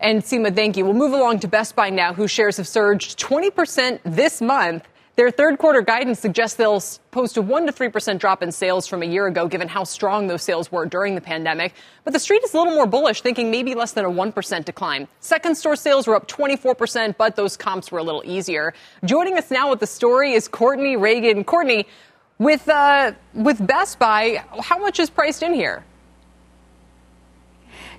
[0.00, 0.84] And Seema, thank you.
[0.84, 5.30] We'll move along to Best Buy now, whose shares have surged 20% this month their
[5.30, 9.06] third quarter guidance suggests they'll post a 1 to 3% drop in sales from a
[9.06, 11.74] year ago, given how strong those sales were during the pandemic.
[12.04, 15.06] But the street is a little more bullish, thinking maybe less than a 1% decline.
[15.20, 18.72] Second store sales were up 24%, but those comps were a little easier.
[19.04, 21.44] Joining us now with the story is Courtney Reagan.
[21.44, 21.86] Courtney,
[22.38, 25.84] with, uh, with Best Buy, how much is priced in here?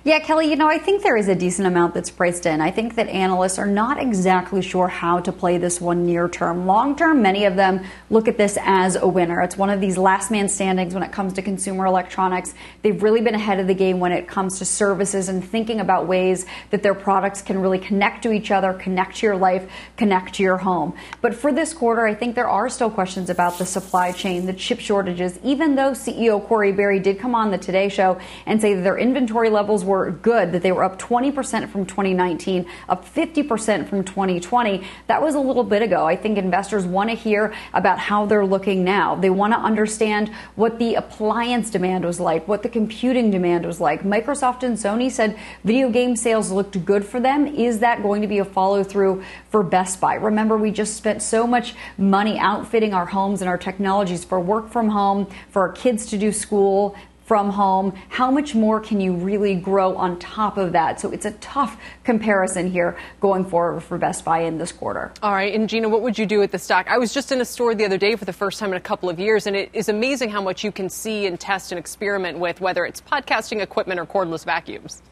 [0.06, 2.60] Yeah, Kelly, you know, I think there is a decent amount that's priced in.
[2.60, 6.66] I think that analysts are not exactly sure how to play this one near term.
[6.66, 9.40] Long term, many of them look at this as a winner.
[9.40, 12.52] It's one of these last man standings when it comes to consumer electronics.
[12.82, 16.06] They've really been ahead of the game when it comes to services and thinking about
[16.06, 20.34] ways that their products can really connect to each other, connect to your life, connect
[20.34, 20.92] to your home.
[21.22, 24.52] But for this quarter, I think there are still questions about the supply chain, the
[24.52, 28.74] chip shortages, even though CEO Corey Barry did come on the Today Show and say
[28.74, 33.04] that their inventory levels were were good, that they were up 20% from 2019, up
[33.04, 34.84] 50% from 2020.
[35.06, 36.04] That was a little bit ago.
[36.04, 39.14] I think investors want to hear about how they're looking now.
[39.14, 43.80] They want to understand what the appliance demand was like, what the computing demand was
[43.80, 44.02] like.
[44.02, 47.46] Microsoft and Sony said video game sales looked good for them.
[47.46, 50.14] Is that going to be a follow through for Best Buy?
[50.14, 54.70] Remember, we just spent so much money outfitting our homes and our technologies for work
[54.70, 57.94] from home, for our kids to do school, from home.
[58.08, 61.00] How much more can you really grow on top of that?
[61.00, 65.12] So it's a tough comparison here going forward for Best Buy in this quarter.
[65.22, 65.54] All right.
[65.54, 66.86] And Gina, what would you do with the stock?
[66.88, 68.80] I was just in a store the other day for the first time in a
[68.80, 71.78] couple of years, and it is amazing how much you can see and test and
[71.78, 75.02] experiment with, whether it's podcasting equipment or cordless vacuums.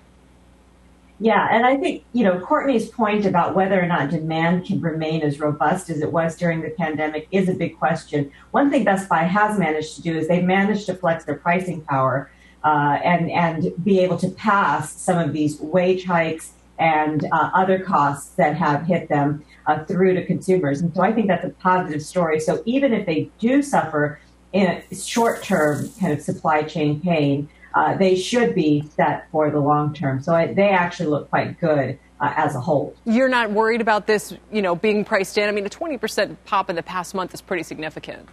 [1.23, 5.23] Yeah, and I think, you know, Courtney's point about whether or not demand can remain
[5.23, 8.33] as robust as it was during the pandemic is a big question.
[8.51, 11.83] One thing Best Buy has managed to do is they've managed to flex their pricing
[11.83, 12.29] power
[12.65, 17.79] uh, and, and be able to pass some of these wage hikes and uh, other
[17.79, 20.81] costs that have hit them uh, through to consumers.
[20.81, 22.41] And so I think that's a positive story.
[22.41, 24.19] So even if they do suffer
[24.53, 29.51] in a short term kind of supply chain pain, uh, they should be set for
[29.51, 30.23] the long term.
[30.23, 31.99] So I, they actually look quite good.
[32.21, 35.49] Uh, as a whole, you're not worried about this, you know, being priced in.
[35.49, 38.29] I mean, a 20% pop in the past month is pretty significant.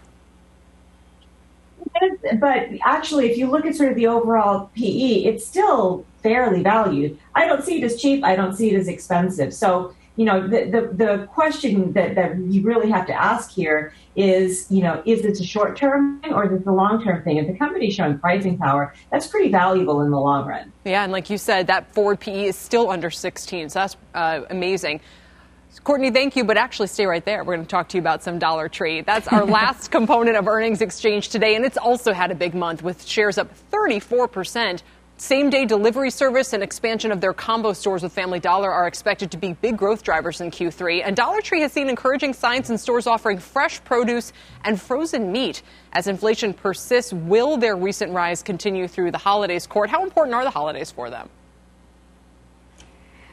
[2.38, 7.18] But actually, if you look at sort of the overall PE, it's still fairly valued.
[7.34, 8.22] I don't see it as cheap.
[8.22, 9.52] I don't see it as expensive.
[9.52, 13.94] So you know, the, the, the question that, that you really have to ask here
[14.16, 17.24] is, you know, is this a short term thing or is this a long term
[17.24, 17.38] thing?
[17.38, 20.74] If the company's showing pricing power, that's pretty valuable in the long run.
[20.84, 24.42] Yeah, and like you said, that forward PE is still under 16, so that's uh,
[24.50, 25.00] amazing.
[25.84, 27.42] Courtney, thank you, but actually stay right there.
[27.42, 29.00] We're going to talk to you about some Dollar Tree.
[29.00, 32.82] That's our last component of earnings exchange today, and it's also had a big month
[32.82, 34.82] with shares up 34 percent
[35.20, 39.30] same day delivery service and expansion of their combo stores with Family Dollar are expected
[39.32, 41.02] to be big growth drivers in Q3.
[41.04, 44.32] And Dollar Tree has seen encouraging signs in stores offering fresh produce
[44.64, 45.62] and frozen meat.
[45.92, 49.66] As inflation persists, will their recent rise continue through the holidays?
[49.66, 51.28] Court, how important are the holidays for them?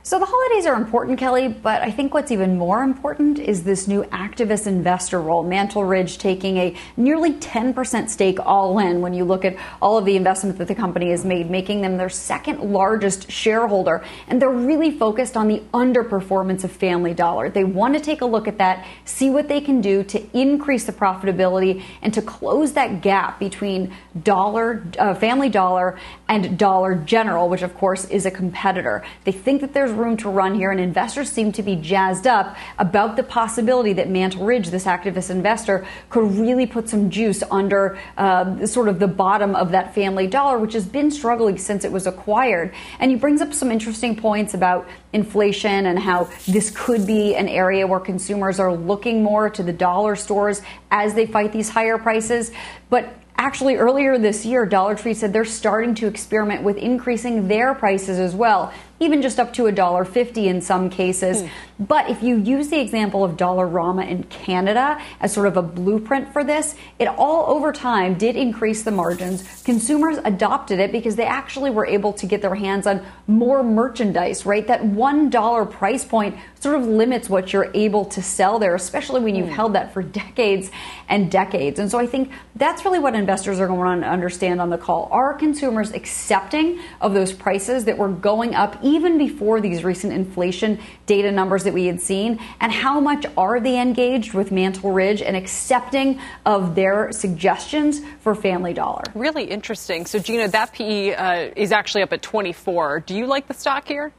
[0.08, 3.89] So the holidays are important, Kelly, but I think what's even more important is this
[3.89, 5.43] new activist investor role.
[5.43, 10.05] Mantle Ridge taking a nearly 10% stake all in when you look at all of
[10.05, 14.01] the investment that the company has made, making them their second largest shareholder.
[14.30, 17.49] And they're really focused on the underperformance of Family Dollar.
[17.49, 20.86] They want to take a look at that, see what they can do to increase
[20.86, 23.93] the profitability and to close that gap between
[24.24, 25.99] Dollar, uh, Family Dollar
[26.30, 29.03] and Dollar General, which of course is a competitor.
[29.26, 32.55] They think that there's room to run here, and investors seem to be jazzed up
[32.77, 37.99] about the possibility that Mantle Ridge, this activist investor, could really put some juice under
[38.17, 41.91] uh, sort of the bottom of that family dollar, which has been struggling since it
[41.91, 42.73] was acquired.
[42.99, 47.47] And he brings up some interesting points about inflation and how this could be an
[47.47, 51.97] area where consumers are looking more to the dollar stores as they fight these higher
[51.97, 52.51] prices.
[52.89, 57.75] But Actually, earlier this year, Dollar Tree said they're starting to experiment with increasing their
[57.75, 61.41] prices as well even just up to $1.50 in some cases.
[61.41, 61.49] Mm.
[61.79, 66.33] But if you use the example of Dollarama in Canada as sort of a blueprint
[66.33, 69.61] for this, it all over time did increase the margins.
[69.63, 74.45] Consumers adopted it because they actually were able to get their hands on more merchandise,
[74.45, 74.65] right?
[74.65, 79.35] That $1 price point sort of limits what you're able to sell there, especially when
[79.35, 79.53] you've mm.
[79.53, 80.71] held that for decades
[81.07, 81.79] and decades.
[81.79, 85.07] And so I think that's really what investors are going to understand on the call.
[85.11, 90.79] Are consumers accepting of those prices that were going up even before these recent inflation
[91.05, 92.39] data numbers that we had seen?
[92.59, 98.33] And how much are they engaged with Mantle Ridge and accepting of their suggestions for
[98.35, 99.03] Family Dollar?
[99.13, 100.05] Really interesting.
[100.05, 103.01] So, Gina, that PE uh, is actually up at 24.
[103.01, 104.11] Do you like the stock here?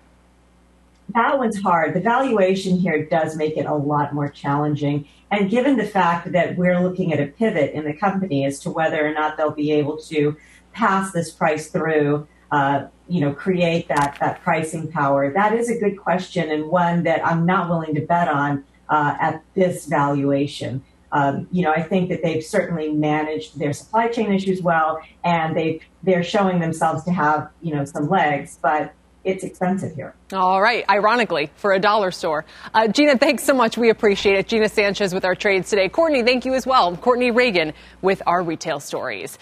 [1.14, 1.94] That one's hard.
[1.94, 5.08] The valuation here does make it a lot more challenging.
[5.30, 8.70] And given the fact that we're looking at a pivot in the company as to
[8.70, 10.36] whether or not they'll be able to
[10.72, 15.32] pass this price through, uh, you know, create that that pricing power?
[15.32, 19.16] That is a good question and one that I'm not willing to bet on uh,
[19.20, 20.82] at this valuation.
[21.10, 25.56] Um, you know, I think that they've certainly managed their supply chain issues well, and
[25.56, 28.92] they they're showing themselves to have you know some legs, but
[29.24, 30.14] it's expensive here.
[30.32, 32.44] All right, ironically, for a dollar store.
[32.72, 33.76] Uh, Gina, thanks so much.
[33.76, 34.48] We appreciate it.
[34.48, 35.88] Gina Sanchez with our trades today.
[35.88, 36.96] Courtney, thank you as well.
[36.96, 39.38] Courtney Reagan with our retail stories.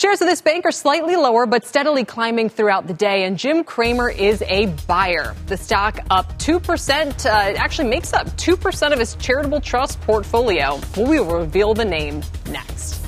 [0.00, 3.24] Shares of this bank are slightly lower, but steadily climbing throughout the day.
[3.24, 5.34] And Jim Cramer is a buyer.
[5.44, 10.80] The stock up 2%, uh, actually makes up 2% of his charitable trust portfolio.
[10.96, 12.98] We will reveal the name next.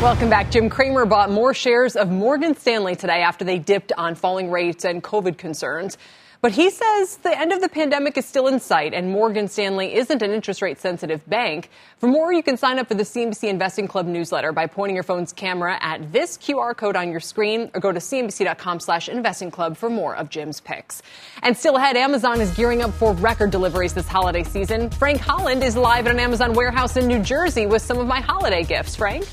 [0.00, 0.52] Welcome back.
[0.52, 4.84] Jim Cramer bought more shares of Morgan Stanley today after they dipped on falling rates
[4.84, 5.98] and COVID concerns.
[6.40, 9.94] But he says the end of the pandemic is still in sight and Morgan Stanley
[9.94, 11.70] isn't an interest rate sensitive bank.
[11.98, 15.02] For more, you can sign up for the CNBC Investing Club newsletter by pointing your
[15.02, 19.50] phone's camera at this QR code on your screen or go to cnbc.com slash investing
[19.50, 21.02] club for more of Jim's picks.
[21.42, 24.90] And still ahead, Amazon is gearing up for record deliveries this holiday season.
[24.90, 28.20] Frank Holland is live at an Amazon warehouse in New Jersey with some of my
[28.20, 28.94] holiday gifts.
[28.94, 29.26] Frank?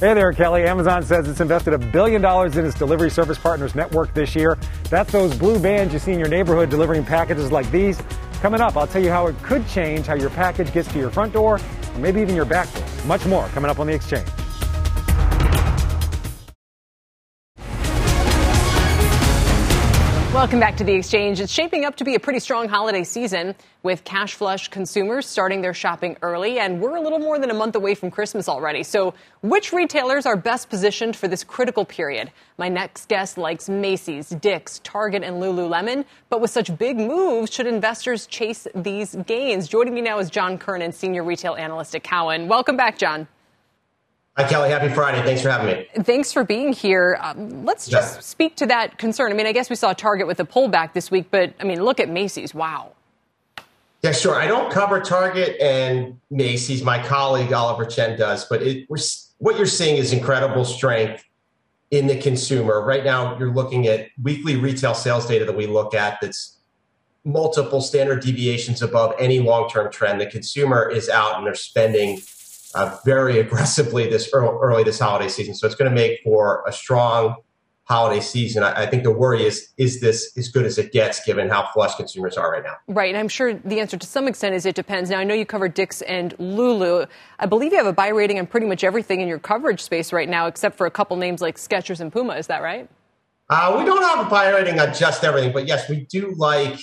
[0.00, 0.64] Hey there, Kelly.
[0.64, 4.58] Amazon says it's invested a billion dollars in its delivery service partners network this year.
[4.88, 8.00] That's those blue vans you see in your neighborhood delivering packages like these.
[8.40, 11.10] Coming up, I'll tell you how it could change how your package gets to your
[11.10, 12.84] front door or maybe even your back door.
[13.06, 14.26] Much more coming up on the exchange.
[20.40, 21.38] Welcome back to the exchange.
[21.38, 25.60] It's shaping up to be a pretty strong holiday season with cash flush consumers starting
[25.60, 28.82] their shopping early, and we're a little more than a month away from Christmas already.
[28.82, 29.12] So,
[29.42, 32.30] which retailers are best positioned for this critical period?
[32.56, 37.66] My next guest likes Macy's, Dick's, Target, and Lululemon, but with such big moves, should
[37.66, 39.68] investors chase these gains?
[39.68, 42.48] Joining me now is John Kernan, senior retail analyst at Cowen.
[42.48, 43.28] Welcome back, John.
[44.40, 44.70] Hi, Kelly.
[44.70, 45.22] Happy Friday.
[45.22, 45.86] Thanks for having me.
[46.02, 47.18] Thanks for being here.
[47.20, 48.20] Um, let's just yeah.
[48.20, 49.30] speak to that concern.
[49.30, 51.84] I mean, I guess we saw Target with a pullback this week, but I mean,
[51.84, 52.54] look at Macy's.
[52.54, 52.92] Wow.
[54.00, 54.34] Yeah, sure.
[54.36, 56.82] I don't cover Target and Macy's.
[56.82, 61.22] My colleague Oliver Chen does, but it, what you're seeing is incredible strength
[61.90, 62.80] in the consumer.
[62.82, 66.56] Right now, you're looking at weekly retail sales data that we look at that's
[67.26, 70.18] multiple standard deviations above any long term trend.
[70.18, 72.22] The consumer is out and they're spending
[72.74, 75.54] uh, very aggressively this early, early, this holiday season.
[75.54, 77.36] So it's going to make for a strong
[77.84, 78.62] holiday season.
[78.62, 81.68] I, I, think the worry is is this as good as it gets given how
[81.74, 82.76] flush consumers are right now?
[82.86, 85.10] Right, and I'm sure the answer to some extent is it depends.
[85.10, 87.06] Now I know you cover Dick's and Lulu.
[87.40, 90.12] I believe you have a buy rating on pretty much everything in your coverage space
[90.12, 92.34] right now, except for a couple names like Skechers and Puma.
[92.34, 92.88] Is that right?
[93.48, 96.78] Uh, we don't have a buy rating on just everything, but yes, we do like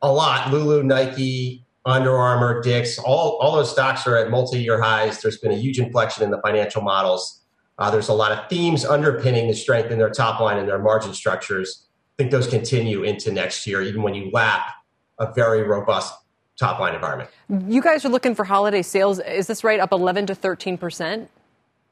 [0.00, 4.80] a lot Lulu, Nike, under Armour, Dick's, all, all those stocks are at multi year
[4.80, 5.22] highs.
[5.22, 7.40] There's been a huge inflection in the financial models.
[7.78, 10.78] Uh, there's a lot of themes underpinning the strength in their top line and their
[10.78, 11.86] margin structures.
[11.86, 14.66] I think those continue into next year, even when you lap
[15.18, 16.12] a very robust
[16.58, 17.30] top line environment.
[17.48, 19.20] You guys are looking for holiday sales.
[19.20, 19.80] Is this right?
[19.80, 21.28] Up 11 to 13%?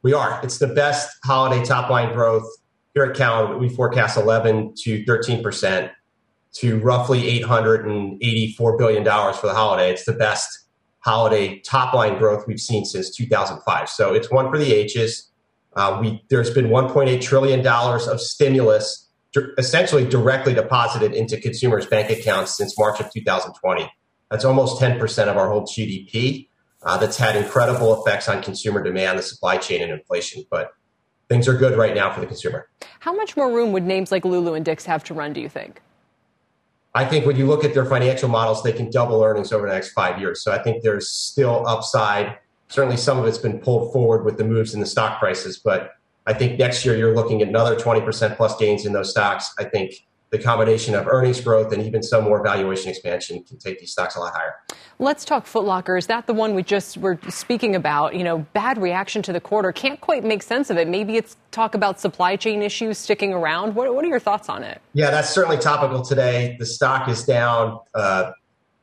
[0.02, 0.40] We are.
[0.42, 2.44] It's the best holiday top line growth
[2.94, 3.58] here at Cowen.
[3.58, 5.90] We forecast 11 to 13%
[6.58, 9.90] to roughly $884 billion for the holiday.
[9.90, 10.66] It's the best
[11.00, 13.88] holiday top line growth we've seen since 2005.
[13.88, 15.30] So it's one for the ages.
[15.74, 19.06] Uh, we, there's been $1.8 trillion of stimulus
[19.58, 23.90] essentially directly deposited into consumers' bank accounts since March of 2020.
[24.30, 26.48] That's almost 10% of our whole GDP.
[26.82, 30.44] Uh, that's had incredible effects on consumer demand, the supply chain, and inflation.
[30.50, 30.72] But
[31.28, 32.68] things are good right now for the consumer.
[33.00, 35.48] How much more room would names like Lulu and Dick's have to run, do you
[35.48, 35.80] think?
[36.96, 39.74] I think when you look at their financial models, they can double earnings over the
[39.74, 40.42] next five years.
[40.42, 42.38] So I think there's still upside.
[42.68, 45.92] Certainly, some of it's been pulled forward with the moves in the stock prices, but
[46.26, 49.52] I think next year you're looking at another 20% plus gains in those stocks.
[49.58, 53.78] I think the combination of earnings growth and even some more valuation expansion can take
[53.78, 54.56] these stocks a lot higher.
[54.98, 55.96] Let's talk Foot Locker.
[55.96, 58.16] Is that the one we just were speaking about?
[58.16, 59.70] You know, bad reaction to the quarter.
[59.70, 60.88] Can't quite make sense of it.
[60.88, 63.74] Maybe it's talk about supply chain issues sticking around.
[63.74, 64.80] What, what are your thoughts on it?
[64.94, 66.56] Yeah, that's certainly topical today.
[66.58, 68.32] The stock is down uh,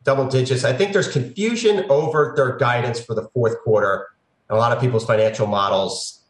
[0.04, 0.64] double digits.
[0.64, 4.08] I think there's confusion over their guidance for the fourth quarter.
[4.50, 6.23] A lot of people's financial models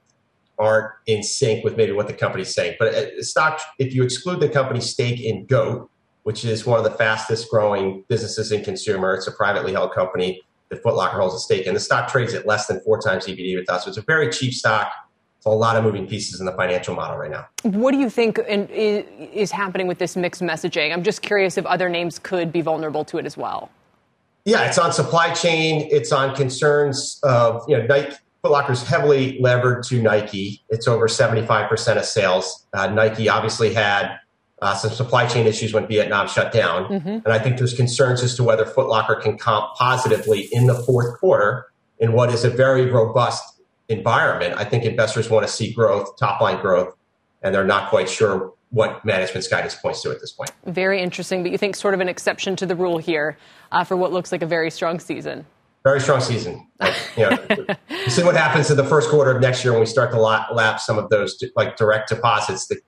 [0.59, 2.75] aren't in sync with maybe what the company's saying.
[2.79, 5.89] But uh, stock, if you exclude the company's stake in Goat,
[6.23, 10.41] which is one of the fastest growing businesses in consumer, it's a privately held company
[10.69, 11.73] that Foot Locker holds a stake in.
[11.73, 13.83] The stock trades at less than four times EBITDA with us.
[13.83, 14.91] So it's a very cheap stock.
[15.37, 17.47] It's a lot of moving pieces in the financial model right now.
[17.63, 20.93] What do you think is happening with this mixed messaging?
[20.93, 23.69] I'm just curious if other names could be vulnerable to it as well.
[24.45, 25.87] Yeah, it's on supply chain.
[25.91, 30.61] It's on concerns of you know Nike, Foot is heavily levered to Nike.
[30.67, 32.67] It's over 75% of sales.
[32.73, 34.17] Uh, Nike obviously had
[34.61, 36.85] uh, some supply chain issues when Vietnam shut down.
[36.89, 37.09] Mm-hmm.
[37.09, 40.73] And I think there's concerns as to whether Foot Locker can comp positively in the
[40.73, 41.67] fourth quarter
[41.99, 44.55] in what is a very robust environment.
[44.57, 46.95] I think investors want to see growth, top line growth,
[47.43, 50.51] and they're not quite sure what management's guidance points to at this point.
[50.65, 53.37] Very interesting, but you think sort of an exception to the rule here
[53.71, 55.45] uh, for what looks like a very strong season.
[55.83, 56.67] Very strong season.
[56.79, 57.75] Like, you know,
[58.07, 60.79] see what happens in the first quarter of next year when we start to lap
[60.79, 62.79] some of those like direct deposits that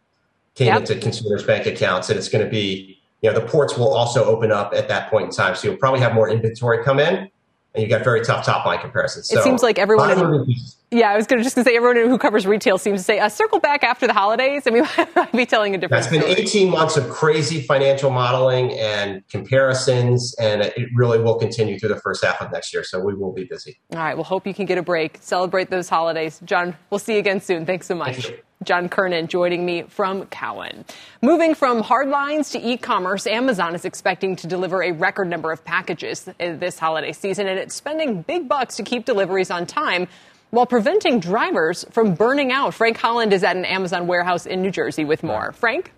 [0.56, 0.80] came yep.
[0.80, 4.24] into consumers' bank accounts, and it's going to be you know the ports will also
[4.24, 7.30] open up at that point in time, so you'll probably have more inventory come in,
[7.76, 9.28] and you got very tough top line comparisons.
[9.28, 10.12] So, it seems like everyone.
[10.50, 13.20] Is, yeah, I was going to just say everyone who covers retail seems to say
[13.20, 14.82] uh, circle back after the holidays, and we
[15.16, 16.06] might be telling a different.
[16.06, 21.78] It's been 18 months of crazy financial modeling and comparisons, and it really will continue
[21.78, 22.84] through the first half of next year.
[22.84, 23.78] So we will be busy.
[23.92, 24.16] All right.
[24.16, 26.76] Well, hope you can get a break, celebrate those holidays, John.
[26.90, 27.66] We'll see you again soon.
[27.66, 28.16] Thanks so much.
[28.28, 30.86] Thank John Kernan joining me from Cowen.
[31.22, 36.30] Moving from hardlines to e-commerce, Amazon is expecting to deliver a record number of packages
[36.40, 40.08] this holiday season, and it's spending big bucks to keep deliveries on time
[40.52, 42.74] while preventing drivers from burning out.
[42.74, 45.52] Frank Holland is at an Amazon warehouse in New Jersey with more.
[45.52, 45.92] Frank?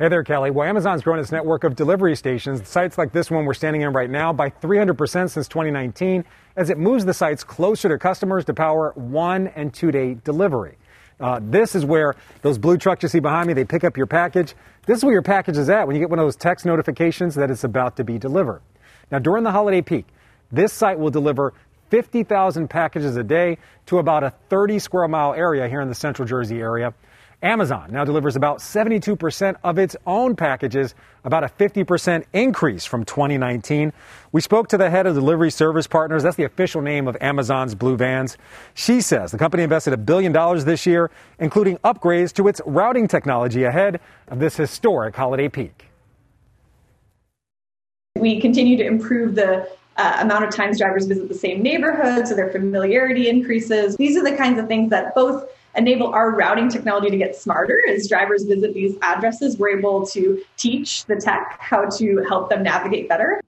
[0.00, 0.50] Hey there, Kelly.
[0.50, 3.92] Well, Amazon's grown its network of delivery stations, sites like this one we're standing in
[3.92, 6.24] right now, by 300% since 2019
[6.56, 10.78] as it moves the sites closer to customers to power one and two day delivery.
[11.20, 14.06] Uh, this is where those blue trucks you see behind me, they pick up your
[14.06, 14.54] package.
[14.86, 17.34] This is where your package is at when you get one of those text notifications
[17.34, 18.62] that it's about to be delivered.
[19.10, 20.06] Now, during the holiday peak,
[20.50, 21.52] this site will deliver
[21.90, 26.26] 50,000 packages a day to about a 30 square mile area here in the central
[26.26, 26.94] Jersey area.
[27.42, 33.92] Amazon now delivers about 72% of its own packages, about a 50% increase from 2019.
[34.32, 36.22] We spoke to the head of Delivery Service Partners.
[36.22, 38.36] That's the official name of Amazon's Blue Vans.
[38.74, 43.08] She says the company invested a billion dollars this year, including upgrades to its routing
[43.08, 45.86] technology ahead of this historic holiday peak.
[48.16, 49.66] We continue to improve the
[49.96, 53.96] uh, amount of times drivers visit the same neighborhood, so their familiarity increases.
[53.96, 57.80] These are the kinds of things that both enable our routing technology to get smarter
[57.88, 59.58] as drivers visit these addresses.
[59.58, 63.40] We're able to teach the tech how to help them navigate better.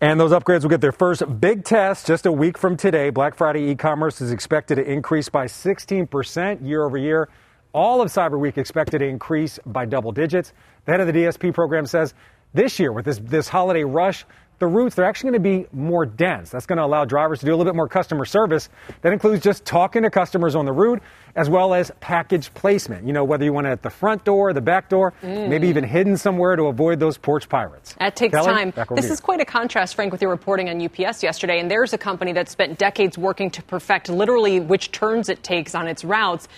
[0.00, 3.10] And those upgrades will get their first big test just a week from today.
[3.10, 7.28] Black Friday e commerce is expected to increase by 16% year over year.
[7.72, 10.52] All of Cyber Week expected to increase by double digits.
[10.84, 12.14] The head of the DSP program says
[12.54, 14.24] this year, with this, this holiday rush,
[14.58, 16.50] the routes, they're actually going to be more dense.
[16.50, 18.68] That's going to allow drivers to do a little bit more customer service.
[19.02, 21.00] That includes just talking to customers on the route
[21.36, 23.06] as well as package placement.
[23.06, 25.48] You know, whether you want it at the front door, the back door, mm.
[25.48, 27.94] maybe even hidden somewhere to avoid those porch pirates.
[27.98, 28.72] That takes Kelly, time.
[28.96, 31.60] This is quite a contrast, Frank, with your reporting on UPS yesterday.
[31.60, 35.74] And there's a company that spent decades working to perfect literally which turns it takes
[35.74, 36.48] on its routes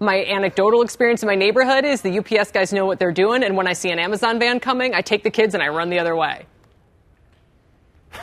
[0.00, 3.56] my anecdotal experience in my neighborhood is the UPS guys know what they're doing, and
[3.56, 5.98] when I see an Amazon van coming, I take the kids and I run the
[5.98, 6.46] other way.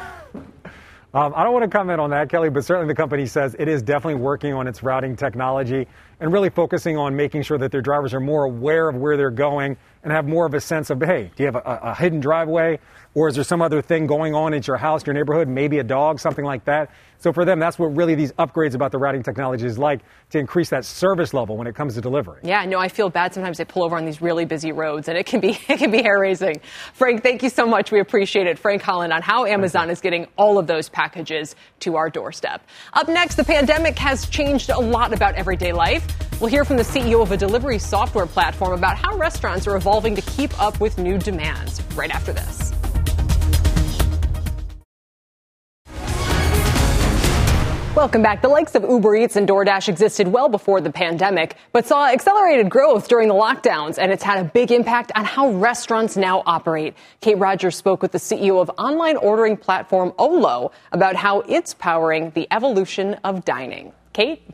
[1.15, 3.69] Um, I don't want to comment on that, Kelly, but certainly the company says it
[3.69, 5.87] is definitely working on its routing technology
[6.19, 9.31] and really focusing on making sure that their drivers are more aware of where they're
[9.31, 12.19] going and have more of a sense of, hey, do you have a, a hidden
[12.19, 12.79] driveway?
[13.15, 15.83] Or is there some other thing going on at your house, your neighborhood, maybe a
[15.83, 16.91] dog, something like that?
[17.17, 20.01] So for them, that's what really these upgrades about the routing technology is like
[20.31, 22.41] to increase that service level when it comes to delivery.
[22.43, 25.17] Yeah, no, I feel bad sometimes they pull over on these really busy roads and
[25.17, 26.59] it can be it can be hair raising.
[26.93, 27.89] Frank, thank you so much.
[27.89, 28.59] We appreciate it.
[28.59, 32.67] Frank Holland on how Amazon is getting all of those packages to our doorstep.
[32.93, 36.05] Up next, the pandemic has changed a lot about everyday life.
[36.41, 40.15] We'll hear from the CEO of a delivery software platform about how restaurants are evolving
[40.15, 42.73] to keep up with new demands right after this.
[47.95, 48.41] Welcome back.
[48.41, 52.69] The likes of Uber Eats and DoorDash existed well before the pandemic, but saw accelerated
[52.69, 56.93] growth during the lockdowns, and it's had a big impact on how restaurants now operate.
[57.21, 62.31] Kate Rogers spoke with the CEO of online ordering platform Olo about how it's powering
[62.31, 63.93] the evolution of dining.
[64.11, 64.45] Kate?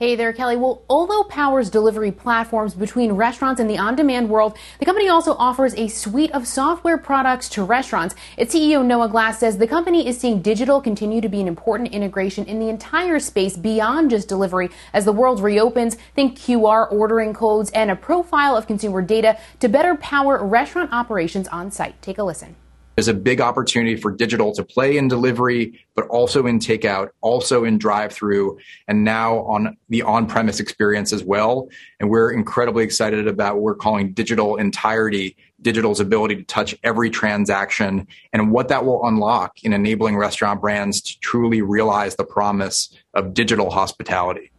[0.00, 0.56] Hey there, Kelly.
[0.56, 4.56] Well, Olo powers delivery platforms between restaurants and the on-demand world.
[4.78, 8.14] The company also offers a suite of software products to restaurants.
[8.38, 11.92] Its CEO Noah Glass says the company is seeing digital continue to be an important
[11.92, 15.98] integration in the entire space beyond just delivery as the world reopens.
[16.14, 21.46] Think QR ordering codes and a profile of consumer data to better power restaurant operations
[21.48, 22.00] on site.
[22.00, 22.56] Take a listen.
[23.00, 27.64] There's a big opportunity for digital to play in delivery, but also in takeout, also
[27.64, 31.70] in drive through, and now on the on premise experience as well.
[31.98, 37.08] And we're incredibly excited about what we're calling digital entirety, digital's ability to touch every
[37.08, 42.94] transaction, and what that will unlock in enabling restaurant brands to truly realize the promise
[43.14, 44.50] of digital hospitality.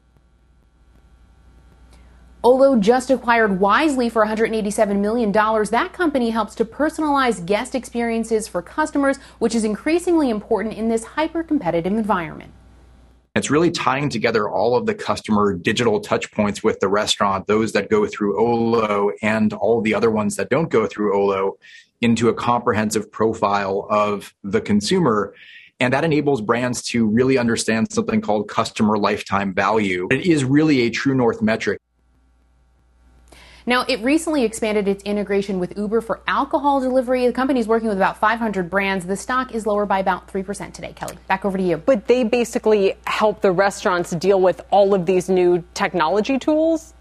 [2.44, 5.32] Olo just acquired Wisely for $187 million.
[5.32, 11.04] That company helps to personalize guest experiences for customers, which is increasingly important in this
[11.04, 12.52] hyper competitive environment.
[13.36, 17.74] It's really tying together all of the customer digital touch points with the restaurant, those
[17.74, 21.58] that go through Olo and all the other ones that don't go through Olo
[22.02, 25.36] into a comprehensive profile of the consumer.
[25.80, 30.08] And that enables brands to really understand something called customer lifetime value.
[30.12, 31.80] It is really a true north metric.
[33.66, 37.28] Now, it recently expanded its integration with Uber for alcohol delivery.
[37.28, 39.05] The company is working with about 500 brands.
[39.05, 40.93] The stock is lower by about 3% today.
[40.93, 41.78] Kelly, back over to you.
[41.78, 46.93] But they basically help the restaurants deal with all of these new technology tools?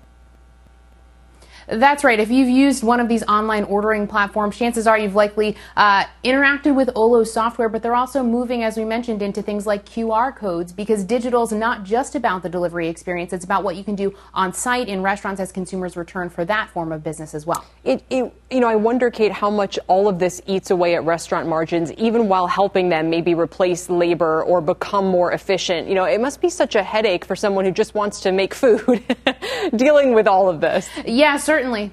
[1.70, 2.18] That's right.
[2.18, 6.74] If you've used one of these online ordering platforms, chances are you've likely uh, interacted
[6.74, 10.72] with Olo software, but they're also moving, as we mentioned, into things like QR codes
[10.72, 13.32] because digital is not just about the delivery experience.
[13.32, 16.70] It's about what you can do on site in restaurants as consumers return for that
[16.70, 17.64] form of business as well.
[17.84, 21.04] It, it, you know, I wonder, Kate, how much all of this eats away at
[21.04, 25.86] restaurant margins, even while helping them maybe replace labor or become more efficient.
[25.86, 28.54] You know, it must be such a headache for someone who just wants to make
[28.54, 29.04] food
[29.76, 30.88] dealing with all of this.
[31.06, 31.92] Yeah, certainly.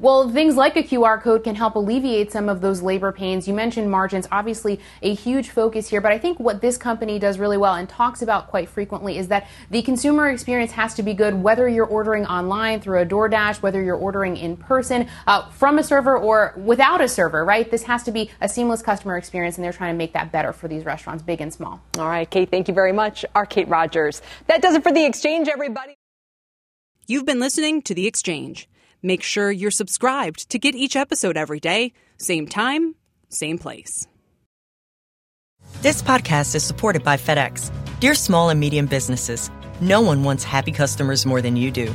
[0.00, 3.48] Well, things like a QR code can help alleviate some of those labor pains.
[3.48, 7.38] You mentioned margins, obviously a huge focus here, but I think what this company does
[7.38, 11.14] really well and talks about quite frequently is that the consumer experience has to be
[11.14, 15.78] good whether you're ordering online through a DoorDash, whether you're ordering in person, uh, from
[15.78, 17.68] a server or without a server, right?
[17.68, 20.52] This has to be a seamless customer experience, and they're trying to make that better
[20.52, 21.82] for these restaurants, big and small.
[21.98, 23.24] All right, Kate, thank you very much.
[23.34, 24.22] Our Kate Rogers.
[24.46, 25.96] That does it for The Exchange, everybody.
[27.08, 28.68] You've been listening to The Exchange.
[29.02, 32.94] Make sure you're subscribed to get each episode every day, same time,
[33.28, 34.06] same place.
[35.82, 37.70] This podcast is supported by FedEx.
[38.00, 41.94] Dear small and medium businesses, no one wants happy customers more than you do.